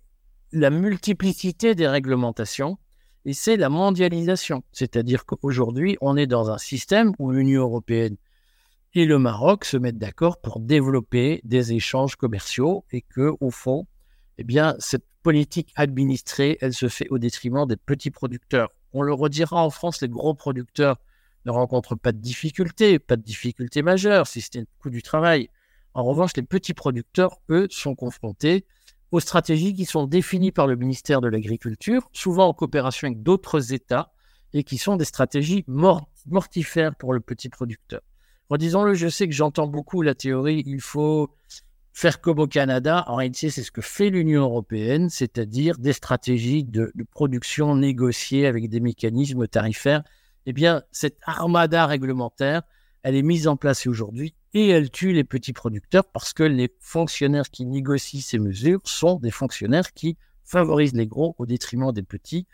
la 0.51 0.71
multiplicité 0.71 1.75
des 1.75 1.87
réglementations 1.87 2.79
et 3.25 3.33
c'est 3.33 3.55
la 3.55 3.69
mondialisation. 3.69 4.63
C'est-à-dire 4.71 5.25
qu'aujourd'hui, 5.25 5.95
on 6.01 6.17
est 6.17 6.25
dans 6.25 6.49
un 6.49 6.57
système 6.57 7.13
où 7.19 7.29
l'Union 7.29 7.61
européenne 7.61 8.17
et 8.95 9.05
le 9.05 9.19
Maroc 9.19 9.65
se 9.65 9.77
mettent 9.77 9.99
d'accord 9.99 10.41
pour 10.41 10.59
développer 10.59 11.39
des 11.43 11.73
échanges 11.73 12.15
commerciaux 12.15 12.83
et 12.91 13.01
que, 13.01 13.35
au 13.39 13.51
fond, 13.51 13.85
eh 14.39 14.43
bien, 14.43 14.75
cette 14.79 15.05
politique 15.21 15.71
administrée, 15.75 16.57
elle 16.61 16.73
se 16.73 16.89
fait 16.89 17.09
au 17.11 17.19
détriment 17.19 17.67
des 17.67 17.77
petits 17.77 18.11
producteurs. 18.11 18.69
On 18.91 19.03
le 19.03 19.13
redira 19.13 19.63
en 19.63 19.69
France, 19.69 20.01
les 20.01 20.09
gros 20.09 20.33
producteurs 20.33 20.97
ne 21.45 21.51
rencontrent 21.51 21.95
pas 21.95 22.11
de 22.11 22.19
difficultés, 22.19 22.99
pas 22.99 23.15
de 23.15 23.21
difficultés 23.21 23.81
majeures, 23.81 24.27
si 24.27 24.41
c'était 24.41 24.59
le 24.59 24.67
coût 24.79 24.89
du 24.89 25.01
travail. 25.01 25.49
En 25.93 26.03
revanche, 26.03 26.31
les 26.35 26.43
petits 26.43 26.73
producteurs, 26.73 27.39
eux, 27.49 27.67
sont 27.69 27.95
confrontés 27.95 28.65
aux 29.11 29.19
stratégies 29.19 29.75
qui 29.75 29.85
sont 29.85 30.07
définies 30.07 30.51
par 30.51 30.65
le 30.65 30.75
ministère 30.75 31.21
de 31.21 31.27
l'Agriculture, 31.27 32.09
souvent 32.13 32.47
en 32.47 32.53
coopération 32.53 33.07
avec 33.07 33.21
d'autres 33.21 33.73
États, 33.73 34.11
et 34.53 34.63
qui 34.63 34.77
sont 34.77 34.95
des 34.95 35.05
stratégies 35.05 35.65
mortifères 36.25 36.95
pour 36.95 37.13
le 37.13 37.19
petit 37.19 37.49
producteur. 37.49 38.01
Redisons-le, 38.49 38.93
je 38.93 39.07
sais 39.07 39.27
que 39.27 39.33
j'entends 39.33 39.67
beaucoup 39.67 40.01
la 40.01 40.15
théorie, 40.15 40.63
il 40.65 40.81
faut 40.81 41.29
faire 41.93 42.21
comme 42.21 42.39
au 42.39 42.47
Canada. 42.47 43.03
En 43.07 43.15
réalité, 43.15 43.49
c'est 43.49 43.63
ce 43.63 43.71
que 43.71 43.81
fait 43.81 44.09
l'Union 44.09 44.43
européenne, 44.43 45.09
c'est-à-dire 45.09 45.77
des 45.77 45.93
stratégies 45.93 46.63
de, 46.63 46.91
production 47.11 47.75
négociées 47.75 48.47
avec 48.47 48.69
des 48.69 48.79
mécanismes 48.79 49.47
tarifaires. 49.47 50.03
Eh 50.45 50.53
bien, 50.53 50.83
cette 50.91 51.17
armada 51.23 51.85
réglementaire, 51.85 52.63
elle 53.03 53.15
est 53.15 53.21
mise 53.21 53.47
en 53.47 53.57
place 53.57 53.87
aujourd'hui 53.87 54.35
et 54.53 54.69
elle 54.69 54.89
tue 54.89 55.13
les 55.13 55.23
petits 55.23 55.53
producteurs 55.53 56.05
parce 56.05 56.33
que 56.33 56.43
les 56.43 56.73
fonctionnaires 56.79 57.49
qui 57.49 57.65
négocient 57.65 58.21
ces 58.21 58.39
mesures 58.39 58.81
sont 58.85 59.15
des 59.15 59.31
fonctionnaires 59.31 59.93
qui 59.93 60.17
favorisent 60.43 60.93
les 60.93 61.07
gros 61.07 61.35
au 61.37 61.45
détriment 61.45 61.91
des 61.91 62.03
petits 62.03 62.45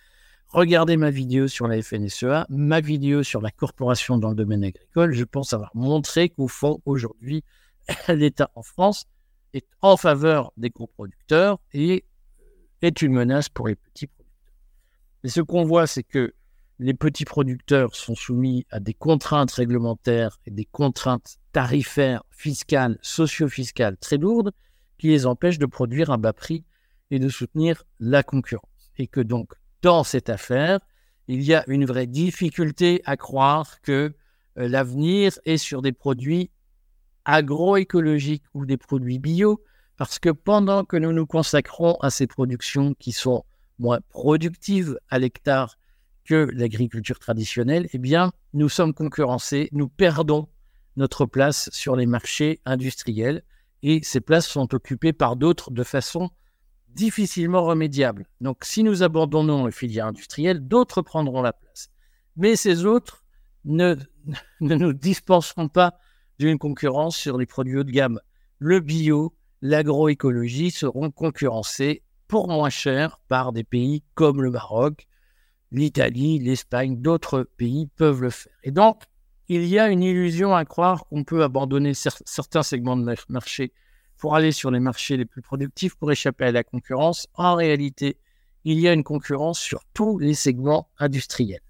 regardez 0.50 0.98
ma 0.98 1.12
vidéo 1.12 1.48
sur 1.48 1.68
la 1.68 1.82
FNSEA, 1.82 2.46
ma 2.50 2.82
vidéo 2.82 3.24
sur 3.24 3.42
la 3.42 3.52
corporation 3.52 4.18
dans 4.18 4.30
le 4.30 4.36
domaine 4.36 4.64
agricole. 4.64 5.14
Je 5.14 5.24
pense 5.24 5.54
avoir 5.54 5.72
montré 5.76 6.30
qu'au 6.30 6.48
fond, 6.48 6.82
aujourd'hui, 6.86 7.44
l'État 8.08 8.52
en 8.56 8.64
France 8.64 9.06
est 9.54 9.68
en 9.82 9.98
faveur 9.98 10.52
des 10.58 10.70
gros 10.70 10.88
producteurs 10.88 11.60
et 11.74 12.06
est 12.82 13.02
une 13.02 13.14
menace 13.14 13.50
pour 13.50 13.68
les 13.68 13.76
petits 13.76 14.08
producteurs. 14.08 14.26
Mais 15.24 15.30
ce 15.30 15.42
qu'on 15.42 15.66
voit, 15.66 15.88
c'est 15.88 16.04
que 16.04 16.34
les 16.80 16.94
petits 16.94 17.26
producteurs 17.26 17.96
sont 17.96 18.16
soumis 18.16 18.66
à 18.72 18.80
des 18.80 18.94
contraintes 18.94 19.52
réglementaires 19.52 20.40
et 20.46 20.52
des 20.52 20.66
contraintes 20.66 21.38
tarifaires, 21.52 22.24
fiscales, 22.32 22.98
socio-fiscales 23.02 23.98
très 23.98 24.18
lourdes 24.18 24.54
qui 24.98 25.10
les 25.10 25.26
empêchent 25.26 25.60
de 25.60 25.66
produire 25.66 26.10
à 26.10 26.18
bas 26.18 26.34
prix 26.34 26.64
et 27.12 27.20
de 27.20 27.28
soutenir 27.28 27.84
la 28.00 28.24
concurrence. 28.24 28.92
Et 28.98 29.08
que 29.08 29.20
donc 29.20 29.52
dans 29.82 30.06
cette 30.06 30.30
affaire, 30.30 30.80
il 31.28 31.44
y 31.44 31.54
a 31.54 31.64
une 31.68 31.86
vraie 31.86 32.08
difficulté 32.08 33.02
à 33.06 33.18
croire 33.18 33.82
que 33.82 34.14
euh, 34.58 34.68
l'avenir 34.68 35.38
est 35.46 35.58
sur 35.58 35.82
des 35.82 35.92
produits 35.92 36.50
agroécologiques 37.26 38.46
ou 38.54 38.66
des 38.66 38.78
produits 38.78 39.20
bio, 39.20 39.62
parce 39.98 40.18
que 40.18 40.30
pendant 40.30 40.86
que 40.86 40.96
nous 40.96 41.12
nous 41.12 41.26
consacrons 41.26 41.96
à 41.96 42.10
ces 42.10 42.26
productions 42.26 42.94
qui 42.94 43.12
sont 43.12 43.44
moins 43.80 44.00
productives 44.10 44.98
à 45.10 45.20
l'hectare 45.20 45.79
que 46.30 46.48
l'agriculture 46.54 47.18
traditionnelle, 47.18 47.90
eh 47.92 47.98
bien, 47.98 48.32
nous 48.54 48.70
sommes 48.70 48.94
concurrencés, 48.94 49.68
nous 49.72 49.90
perdons 49.90 50.48
notre 50.96 51.26
place 51.26 51.72
sur 51.74 51.96
les 51.96 52.06
marchés 52.06 52.62
industriels 52.66 53.42
et 53.82 54.02
ces 54.04 54.22
places 54.22 54.48
sont 54.48 54.76
occupées 54.76 55.12
par 55.12 55.36
d'autres 55.36 55.72
de 55.72 55.82
façon 55.82 56.30
difficilement 56.90 57.64
remédiable. 57.64 58.28
Donc, 58.42 58.64
si 58.64 58.84
nous 58.84 59.02
abandonnons 59.02 59.66
les 59.66 59.72
filières 59.72 60.06
industrielles, 60.06 60.60
d'autres 60.60 61.02
prendront 61.02 61.42
la 61.42 61.52
place. 61.52 61.90
Mais 62.36 62.56
ces 62.56 62.86
autres 62.86 63.24
ne, 63.66 63.96
ne 64.62 64.76
nous 64.76 64.94
dispenseront 64.94 65.68
pas 65.68 65.98
d'une 66.38 66.60
concurrence 66.60 67.18
sur 67.18 67.40
les 67.40 67.48
produits 67.48 67.78
haut 67.78 67.84
de 67.84 67.92
gamme. 67.92 68.20
Le 68.60 68.82
bio, 68.82 69.34
l'agroécologie 69.64 70.70
seront 70.70 71.10
concurrencés 71.10 72.04
pour 72.28 72.48
moins 72.50 72.70
cher 72.70 73.20
par 73.28 73.52
des 73.52 73.64
pays 73.64 74.04
comme 74.14 74.44
le 74.44 74.52
Maroc, 74.52 75.08
l'Italie, 75.72 76.40
l'Espagne, 76.40 77.02
d'autres 77.02 77.44
pays 77.58 77.88
peuvent 77.96 78.22
le 78.22 78.30
faire. 78.30 78.54
Et 78.64 78.72
donc, 78.72 79.04
il 79.48 79.66
y 79.66 79.80
a 79.80 79.90
une 79.90 80.04
illusion 80.04 80.56
à 80.56 80.66
croire 80.66 81.06
qu'on 81.06 81.24
peut 81.24 81.44
abandonner 81.44 81.94
certains 81.94 82.64
segments 82.64 82.98
de 82.98 83.16
marché 83.30 83.74
pour 84.18 84.36
aller 84.36 84.52
sur 84.52 84.70
les 84.70 84.80
marchés 84.80 85.18
les 85.18 85.26
plus 85.26 85.42
productifs 85.42 85.96
pour 85.96 86.12
échapper 86.12 86.46
à 86.46 86.52
la 86.52 86.64
concurrence. 86.64 87.28
En 87.34 87.56
réalité, 87.56 88.18
il 88.64 88.80
y 88.80 88.88
a 88.88 88.94
une 88.94 89.04
concurrence 89.04 89.60
sur 89.60 89.84
tous 89.94 90.20
les 90.20 90.34
segments 90.34 90.90
industriels, 91.00 91.64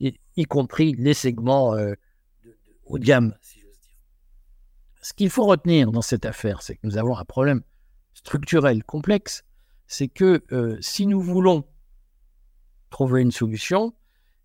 y, 0.00 0.44
compris 0.44 0.94
les 0.98 1.14
segments 1.14 1.74
euh, 1.74 1.94
haut 2.84 2.98
de 2.98 3.04
gamme, 3.04 3.34
si 3.40 3.60
j'ose 3.60 3.80
dire. 3.80 3.96
Ce 5.02 5.14
qu'il 5.14 5.30
faut 5.30 5.46
retenir 5.46 5.90
dans 5.90 6.02
cette 6.02 6.26
affaire, 6.26 6.62
c'est 6.62 6.74
que 6.74 6.86
nous 6.86 6.98
avons 6.98 7.16
un 7.16 7.24
problème 7.24 7.62
structurel 8.12 8.84
complexe. 8.84 9.42
C'est 9.86 10.08
que 10.08 10.44
euh, 10.52 10.76
si 10.80 11.06
nous 11.06 11.20
voulons 11.20 11.64
trouver 12.90 13.22
une 13.22 13.32
solution, 13.32 13.94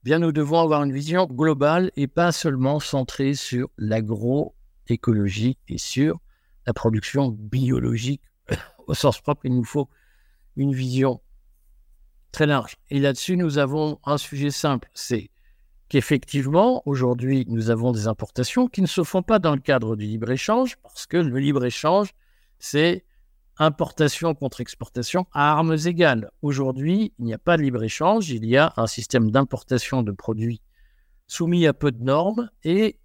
bien 0.04 0.19
nous 0.19 0.32
devons 0.32 0.60
avoir 0.60 0.84
une 0.84 0.91
vision 0.91 1.25
globale 1.25 1.91
et 1.95 2.08
pas 2.08 2.32
seulement 2.32 2.80
centrée 2.80 3.34
sur 3.34 3.69
l'agroécologie 3.77 5.58
et 5.67 5.77
sur 5.77 6.19
la 6.65 6.73
production 6.73 7.30
biologique 7.30 8.21
au 8.88 8.93
sens 8.93 9.21
propre. 9.21 9.45
Il 9.45 9.56
nous 9.56 9.63
faut 9.63 9.89
une 10.56 10.73
vision 10.73 11.21
très 12.32 12.45
large. 12.45 12.75
Et 12.89 12.99
là-dessus, 12.99 13.38
nous 13.38 13.58
avons 13.58 13.99
un 14.06 14.17
sujet 14.17 14.51
simple, 14.51 14.89
c'est 14.93 15.30
qu'effectivement, 15.89 16.82
aujourd'hui, 16.86 17.45
nous 17.49 17.69
avons 17.69 17.91
des 17.91 18.08
importations 18.08 18.67
qui 18.67 18.82
ne 18.82 18.88
se 18.88 19.04
font 19.04 19.23
pas 19.23 19.39
dans 19.39 19.54
le 19.54 19.60
cadre 19.60 19.95
du 19.97 20.06
libre-échange, 20.06 20.77
parce 20.84 21.06
que 21.06 21.17
le 21.17 21.38
libre-échange, 21.38 22.12
c'est 22.60 23.04
importation 23.62 24.34
contre 24.34 24.60
exportation 24.60 25.28
à 25.34 25.52
armes 25.52 25.78
égales. 25.86 26.32
Aujourd'hui, 26.41 27.13
il 27.19 27.26
n'y 27.26 27.34
a 27.34 27.38
pas 27.38 27.58
de 27.58 27.62
libre-échange, 27.62 28.30
il 28.30 28.45
y 28.45 28.58
a 28.58 28.74
un 28.76 28.88
système 28.88 29.30
d'importation 29.30 30.02
de 30.02 30.12
produits 30.12 30.62
soumis 31.28 31.67
à 31.67 31.74
peu 31.74 31.91
de 31.91 32.04
normes 32.04 32.50
et 32.63 33.00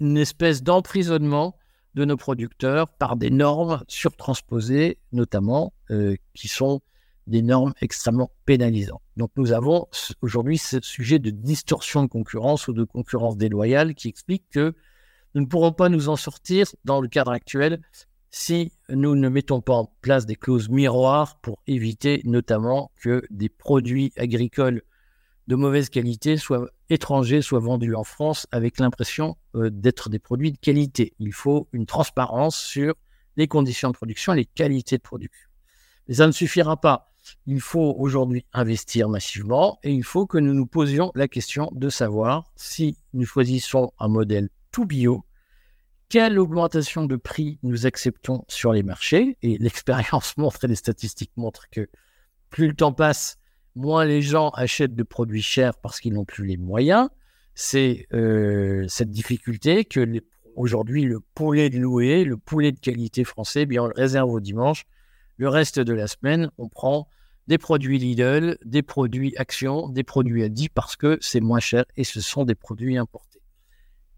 une 0.00 0.16
espèce 0.16 0.62
d'emprisonnement 0.62 1.56
de 1.94 2.04
nos 2.04 2.16
producteurs 2.16 2.88
par 2.88 3.16
des 3.16 3.30
normes 3.30 3.82
surtransposées, 3.88 4.98
notamment, 5.12 5.72
euh, 5.90 6.16
qui 6.34 6.48
sont 6.48 6.80
des 7.26 7.42
normes 7.42 7.72
extrêmement 7.80 8.32
pénalisantes. 8.46 9.02
Donc 9.16 9.30
nous 9.36 9.52
avons 9.52 9.86
aujourd'hui 10.22 10.58
ce 10.58 10.80
sujet 10.82 11.20
de 11.20 11.30
distorsion 11.30 12.02
de 12.02 12.08
concurrence 12.08 12.66
ou 12.66 12.72
de 12.72 12.82
concurrence 12.82 13.36
déloyale 13.36 13.94
qui 13.94 14.08
explique 14.08 14.48
que 14.50 14.74
nous 15.34 15.42
ne 15.42 15.46
pourrons 15.46 15.72
pas 15.72 15.88
nous 15.88 16.08
en 16.08 16.16
sortir 16.16 16.66
dans 16.84 17.00
le 17.00 17.06
cadre 17.06 17.30
actuel 17.30 17.80
si 18.30 18.72
nous 18.88 19.16
ne 19.16 19.28
mettons 19.28 19.60
pas 19.60 19.74
en 19.74 19.92
place 20.00 20.26
des 20.26 20.36
clauses 20.36 20.68
miroirs 20.68 21.40
pour 21.40 21.60
éviter 21.66 22.22
notamment 22.24 22.90
que 23.00 23.22
des 23.30 23.48
produits 23.48 24.12
agricoles 24.16 24.82
de 25.48 25.56
mauvaise 25.56 25.88
qualité 25.88 26.36
soient 26.36 26.70
étrangers, 26.90 27.42
soient 27.42 27.58
vendus 27.58 27.94
en 27.94 28.04
France 28.04 28.46
avec 28.52 28.78
l'impression 28.78 29.36
euh, 29.56 29.68
d'être 29.68 30.08
des 30.08 30.20
produits 30.20 30.52
de 30.52 30.58
qualité. 30.58 31.14
Il 31.18 31.32
faut 31.32 31.66
une 31.72 31.86
transparence 31.86 32.56
sur 32.56 32.94
les 33.36 33.48
conditions 33.48 33.90
de 33.90 33.96
production 33.96 34.32
les 34.32 34.44
qualités 34.44 34.96
de 34.96 35.02
production. 35.02 35.48
Mais 36.06 36.14
ça 36.14 36.26
ne 36.26 36.32
suffira 36.32 36.80
pas. 36.80 37.12
Il 37.46 37.60
faut 37.60 37.94
aujourd'hui 37.98 38.44
investir 38.52 39.08
massivement 39.08 39.78
et 39.82 39.92
il 39.92 40.04
faut 40.04 40.26
que 40.26 40.38
nous 40.38 40.54
nous 40.54 40.66
posions 40.66 41.10
la 41.14 41.26
question 41.26 41.70
de 41.74 41.88
savoir 41.88 42.52
si 42.54 42.96
nous 43.12 43.26
choisissons 43.26 43.92
un 43.98 44.08
modèle 44.08 44.48
tout 44.70 44.86
bio, 44.86 45.24
quelle 46.10 46.40
augmentation 46.40 47.06
de 47.06 47.14
prix 47.14 47.58
nous 47.62 47.86
acceptons 47.86 48.44
sur 48.48 48.72
les 48.72 48.82
marchés? 48.82 49.38
Et 49.42 49.56
l'expérience 49.58 50.36
montre 50.36 50.64
et 50.64 50.68
les 50.68 50.74
statistiques 50.74 51.32
montrent 51.36 51.70
que 51.70 51.88
plus 52.50 52.66
le 52.66 52.74
temps 52.74 52.92
passe, 52.92 53.38
moins 53.76 54.04
les 54.04 54.20
gens 54.20 54.50
achètent 54.50 54.96
de 54.96 55.02
produits 55.04 55.40
chers 55.40 55.78
parce 55.78 56.00
qu'ils 56.00 56.12
n'ont 56.12 56.24
plus 56.24 56.44
les 56.44 56.56
moyens. 56.56 57.08
C'est 57.54 58.08
euh, 58.12 58.84
cette 58.88 59.10
difficulté 59.10 59.84
que 59.84 60.20
aujourd'hui 60.56 61.04
le 61.04 61.20
poulet 61.20 61.70
de 61.70 61.78
louer, 61.78 62.24
le 62.24 62.36
poulet 62.36 62.72
de 62.72 62.80
qualité 62.80 63.22
français, 63.22 63.62
eh 63.62 63.66
bien 63.66 63.84
on 63.84 63.86
le 63.86 63.94
réserve 63.94 64.30
au 64.30 64.40
dimanche. 64.40 64.84
Le 65.36 65.48
reste 65.48 65.78
de 65.78 65.92
la 65.92 66.08
semaine, 66.08 66.50
on 66.58 66.68
prend 66.68 67.08
des 67.46 67.56
produits 67.56 67.98
Lidl, 67.98 68.58
des 68.64 68.82
produits 68.82 69.32
Action, 69.36 69.88
des 69.88 70.02
produits 70.02 70.42
Aldi 70.42 70.70
parce 70.70 70.96
que 70.96 71.18
c'est 71.20 71.40
moins 71.40 71.60
cher 71.60 71.84
et 71.96 72.02
ce 72.02 72.20
sont 72.20 72.44
des 72.44 72.56
produits 72.56 72.98
importés. 72.98 73.39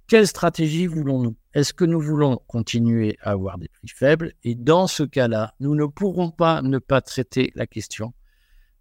Quelle 0.08 0.26
stratégie 0.26 0.86
voulons-nous? 0.86 1.36
Est-ce 1.54 1.72
que 1.72 1.84
nous 1.84 2.00
voulons 2.00 2.38
continuer 2.46 3.16
à 3.22 3.30
avoir 3.30 3.58
des 3.58 3.68
prix 3.68 3.88
faibles? 3.88 4.32
Et 4.42 4.54
dans 4.54 4.86
ce 4.86 5.02
cas-là, 5.02 5.54
nous 5.60 5.74
ne 5.74 5.86
pourrons 5.86 6.30
pas 6.30 6.60
ne 6.62 6.78
pas 6.78 7.00
traiter 7.00 7.52
la 7.54 7.66
question 7.66 8.12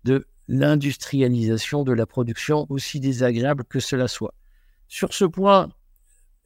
de 0.03 0.27
l'industrialisation 0.47 1.83
de 1.83 1.93
la 1.93 2.05
production, 2.05 2.65
aussi 2.69 2.99
désagréable 2.99 3.63
que 3.63 3.79
cela 3.79 4.07
soit. 4.07 4.33
Sur 4.87 5.13
ce 5.13 5.23
point, 5.23 5.71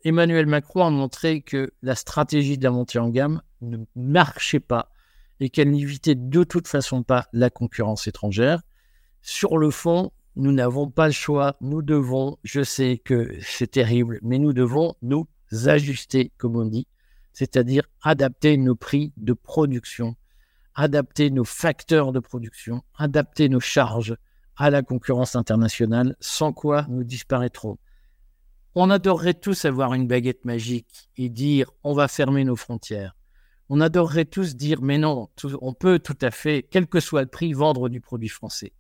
Emmanuel 0.04 0.46
Macron 0.46 0.86
a 0.86 0.92
montré 0.92 1.42
que 1.42 1.72
la 1.82 1.96
stratégie 1.96 2.60
de 2.60 2.64
la 2.64 2.70
montée 2.70 3.00
en 3.00 3.10
gamme 3.10 3.42
ne 3.62 3.78
marchait 3.96 4.60
pas 4.60 4.92
et 5.40 5.50
qu'elle 5.50 5.72
n'évitait 5.72 6.16
de 6.16 6.44
toute 6.44 6.68
façon 6.68 7.02
pas 7.02 7.28
la 7.34 7.50
concurrence 7.50 8.08
étrangère. 8.08 8.62
Sur 9.22 9.58
le 9.58 9.72
fond, 9.72 10.12
nous 10.36 10.52
n'avons 10.52 10.90
pas 10.90 11.08
le 11.08 11.14
choix. 11.14 11.56
Nous 11.62 11.82
devons, 11.82 12.38
je 12.44 12.64
sais 12.64 12.98
que 12.98 13.36
c'est 13.42 13.72
terrible, 13.72 14.20
mais 14.22 14.40
nous 14.40 14.54
devons 14.54 14.96
nous 15.02 15.28
ajuster, 15.66 16.32
comme 16.38 16.56
on 16.56 16.66
dit, 16.66 16.88
c'est-à-dire 17.34 17.84
adapter 18.02 18.58
nos 18.58 18.76
prix 18.76 19.14
de 19.18 19.34
production, 19.34 20.16
adapter 20.74 21.30
nos 21.30 21.46
facteurs 21.46 22.12
de 22.12 22.20
production, 22.20 22.84
adapter 22.98 23.50
nos 23.50 23.60
charges 23.60 24.16
à 24.58 24.70
la 24.70 24.82
concurrence 24.82 25.36
internationale, 25.36 26.16
sans 26.20 26.54
quoi 26.54 26.86
nous 26.90 27.04
disparaîtrons. 27.04 27.78
On 28.74 28.90
adorerait 28.90 29.34
tous 29.34 29.66
avoir 29.66 29.94
une 29.94 30.08
baguette 30.08 30.46
magique 30.46 31.10
et 31.18 31.30
dire 31.30 31.72
on 31.84 31.94
va 31.94 32.08
fermer 32.08 32.44
nos 32.44 32.56
frontières 32.56 33.16
on 33.70 33.82
adorerait 33.82 34.26
tous 34.26 34.56
dire, 34.56 34.82
mais 34.82 34.98
non, 34.98 35.30
on 35.62 35.74
peut 35.74 36.00
tout 36.00 36.18
à 36.22 36.32
fait, 36.32 36.68
quel 36.70 36.88
que 36.88 37.00
soit 37.00 37.22
le 37.22 37.28
prix, 37.28 37.54
vendre 37.54 37.90
du 37.90 38.00
produit 38.00 38.30
français. 38.30 38.74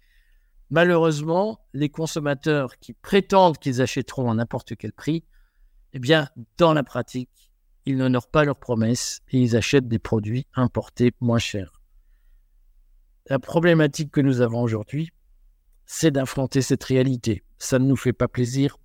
Malheureusement, 0.72 1.60
les 1.74 1.90
consommateurs 1.90 2.78
qui 2.80 2.94
prétendent 2.94 3.58
qu'ils 3.58 3.82
achèteront 3.82 4.32
à 4.32 4.34
n'importe 4.34 4.76
quel 4.76 4.94
prix, 4.94 5.24
eh 5.94 6.00
bien, 6.00 6.30
dans 6.58 6.74
la 6.74 6.84
pratique, 6.84 7.52
ils 7.86 7.98
n'honorent 7.98 8.30
pas 8.30 8.46
leurs 8.46 8.60
promesses 8.60 9.22
et 9.32 9.40
ils 9.40 9.56
achètent 9.56 9.88
des 9.88 10.00
produits 10.00 10.48
importés 10.56 11.12
moins 11.22 11.38
chers. 11.38 11.82
La 13.28 13.40
problématique 13.40 14.12
que 14.12 14.22
nous 14.22 14.42
avons 14.42 14.62
aujourd'hui, 14.62 15.12
c'est 15.86 16.12
d'affronter 16.12 16.62
cette 16.62 16.84
réalité. 16.84 17.44
Ça 17.58 17.80
ne 17.80 17.86
nous 17.86 17.96
fait 17.96 18.14
pas 18.14 18.28
plaisir. 18.28 18.78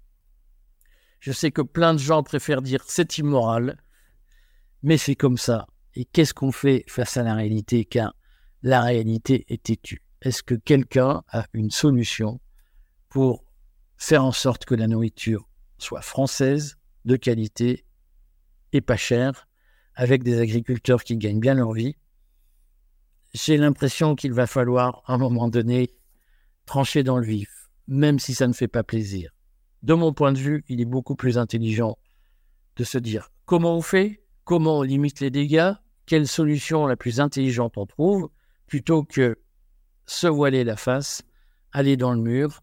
Je 1.19 1.33
sais 1.33 1.51
que 1.51 1.63
plein 1.63 1.95
de 1.95 1.99
gens 1.99 2.23
préfèrent 2.23 2.63
dire 2.63 2.85
c'est 2.87 3.19
immoral, 3.19 3.83
mais 4.83 4.97
c'est 4.97 5.17
comme 5.17 5.39
ça. 5.39 5.67
Et 5.95 6.05
qu'est-ce 6.05 6.35
qu'on 6.35 6.53
fait 6.53 6.85
face 6.87 7.17
à 7.17 7.23
la 7.23 7.35
réalité 7.35 7.85
Car 7.85 8.15
la 8.63 8.81
réalité 8.83 9.45
est 9.49 9.63
têtue? 9.63 10.03
Est-ce 10.23 10.43
que 10.43 10.55
quelqu'un 10.55 11.23
a 11.29 11.47
une 11.53 11.71
solution 11.71 12.41
pour 13.09 13.45
faire 13.97 14.25
en 14.25 14.33
sorte 14.33 14.65
que 14.65 14.75
la 14.75 14.87
nourriture 14.87 15.49
soit 15.79 16.03
française, 16.03 16.77
de 17.07 17.17
qualité 17.17 17.87
et 18.73 18.83
pas 18.83 18.97
chère, 18.97 19.49
avec 19.95 20.23
des 20.23 20.39
agriculteurs 20.39 21.05
qui 21.05 21.17
gagnent 21.17 21.41
bien 21.41 21.55
leur 21.55 21.73
vie? 21.73 21.97
J'ai 23.33 23.57
l'impression 23.57 24.15
qu'il 24.15 24.33
va 24.33 24.47
falloir, 24.47 25.03
à 25.07 25.15
un 25.15 25.19
moment 25.19 25.49
donné, 25.49 25.95
trancher 26.67 27.03
dans 27.03 27.17
le 27.17 27.27
vif, 27.27 27.71
même 27.89 28.19
si 28.19 28.35
ça 28.35 28.47
ne 28.47 28.53
fait 28.53 28.69
pas 28.69 28.83
plaisir. 28.83 29.31
De 29.83 29.95
mon 29.95 30.13
point 30.13 30.33
de 30.33 30.39
vue, 30.39 30.65
il 30.69 30.81
est 30.81 30.87
beaucoup 30.87 31.17
plus 31.17 31.39
intelligent 31.39 31.97
de 32.77 32.85
se 32.85 32.99
dire 32.99 33.31
comment 33.47 33.77
on 33.77 33.83
fait? 33.83 34.23
Comment 34.45 34.79
on 34.79 34.83
limite 34.83 35.21
les 35.21 35.31
dégâts, 35.31 35.73
quelle 36.07 36.27
solution 36.27 36.87
la 36.87 36.97
plus 36.97 37.21
intelligente 37.21 37.79
on 37.79 37.87
trouve, 37.87 38.31
plutôt 38.67 39.05
que 39.05 39.39
se 40.11 40.27
voiler 40.27 40.65
la 40.65 40.77
face, 40.77 41.23
aller 41.73 41.97
dans 41.97 42.13
le 42.13 42.21
mur 42.21 42.63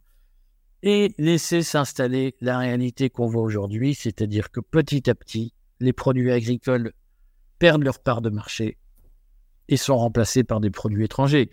et 0.83 1.13
laisser 1.17 1.63
s'installer 1.63 2.35
la 2.41 2.59
réalité 2.59 3.09
qu'on 3.09 3.27
voit 3.27 3.41
aujourd'hui, 3.41 3.95
c'est-à-dire 3.95 4.51
que 4.51 4.59
petit 4.59 5.09
à 5.09 5.15
petit, 5.15 5.53
les 5.79 5.93
produits 5.93 6.31
agricoles 6.31 6.93
perdent 7.59 7.83
leur 7.83 7.99
part 7.99 8.21
de 8.21 8.29
marché 8.29 8.77
et 9.69 9.77
sont 9.77 9.97
remplacés 9.97 10.43
par 10.43 10.59
des 10.59 10.69
produits 10.69 11.03
étrangers. 11.03 11.49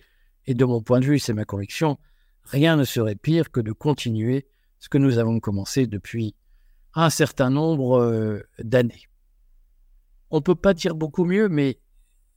Et 0.46 0.54
de 0.54 0.64
mon 0.64 0.82
point 0.82 1.00
de 1.00 1.06
vue, 1.06 1.18
c'est 1.18 1.32
ma 1.32 1.44
conviction, 1.44 1.98
rien 2.44 2.76
ne 2.76 2.84
serait 2.84 3.16
pire 3.16 3.50
que 3.50 3.60
de 3.60 3.72
continuer 3.72 4.46
ce 4.78 4.88
que 4.88 4.98
nous 4.98 5.18
avons 5.18 5.40
commencé 5.40 5.86
depuis 5.86 6.34
un 6.94 7.10
certain 7.10 7.50
nombre 7.50 8.00
euh, 8.00 8.40
d'années 8.58 9.08
on 10.34 10.38
ne 10.38 10.42
peut 10.42 10.56
pas 10.56 10.74
dire 10.74 10.96
beaucoup 10.96 11.24
mieux, 11.24 11.48
mais 11.48 11.78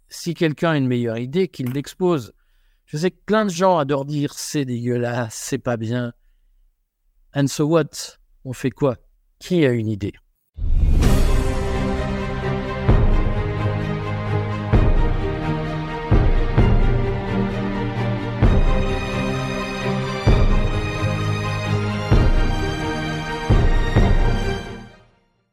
si 0.08 0.36
quelqu'un 0.36 0.70
a 0.70 0.78
une 0.78 0.86
meilleure 0.86 1.18
idée, 1.18 1.48
qu'il 1.48 1.72
l'expose. 1.72 2.34
Je 2.88 2.96
sais 2.96 3.12
que 3.12 3.20
plein 3.26 3.44
de 3.44 3.50
gens 3.50 3.78
adorent 3.78 4.06
dire 4.06 4.34
c'est 4.34 4.64
dégueulasse, 4.64 5.36
c'est 5.36 5.58
pas 5.58 5.76
bien. 5.76 6.14
And 7.36 7.48
so 7.48 7.66
what? 7.66 8.18
On 8.46 8.54
fait 8.54 8.72
quoi? 8.72 8.96
Qui 9.40 9.66
a 9.66 9.72
une 9.72 9.90
idée? 9.90 10.14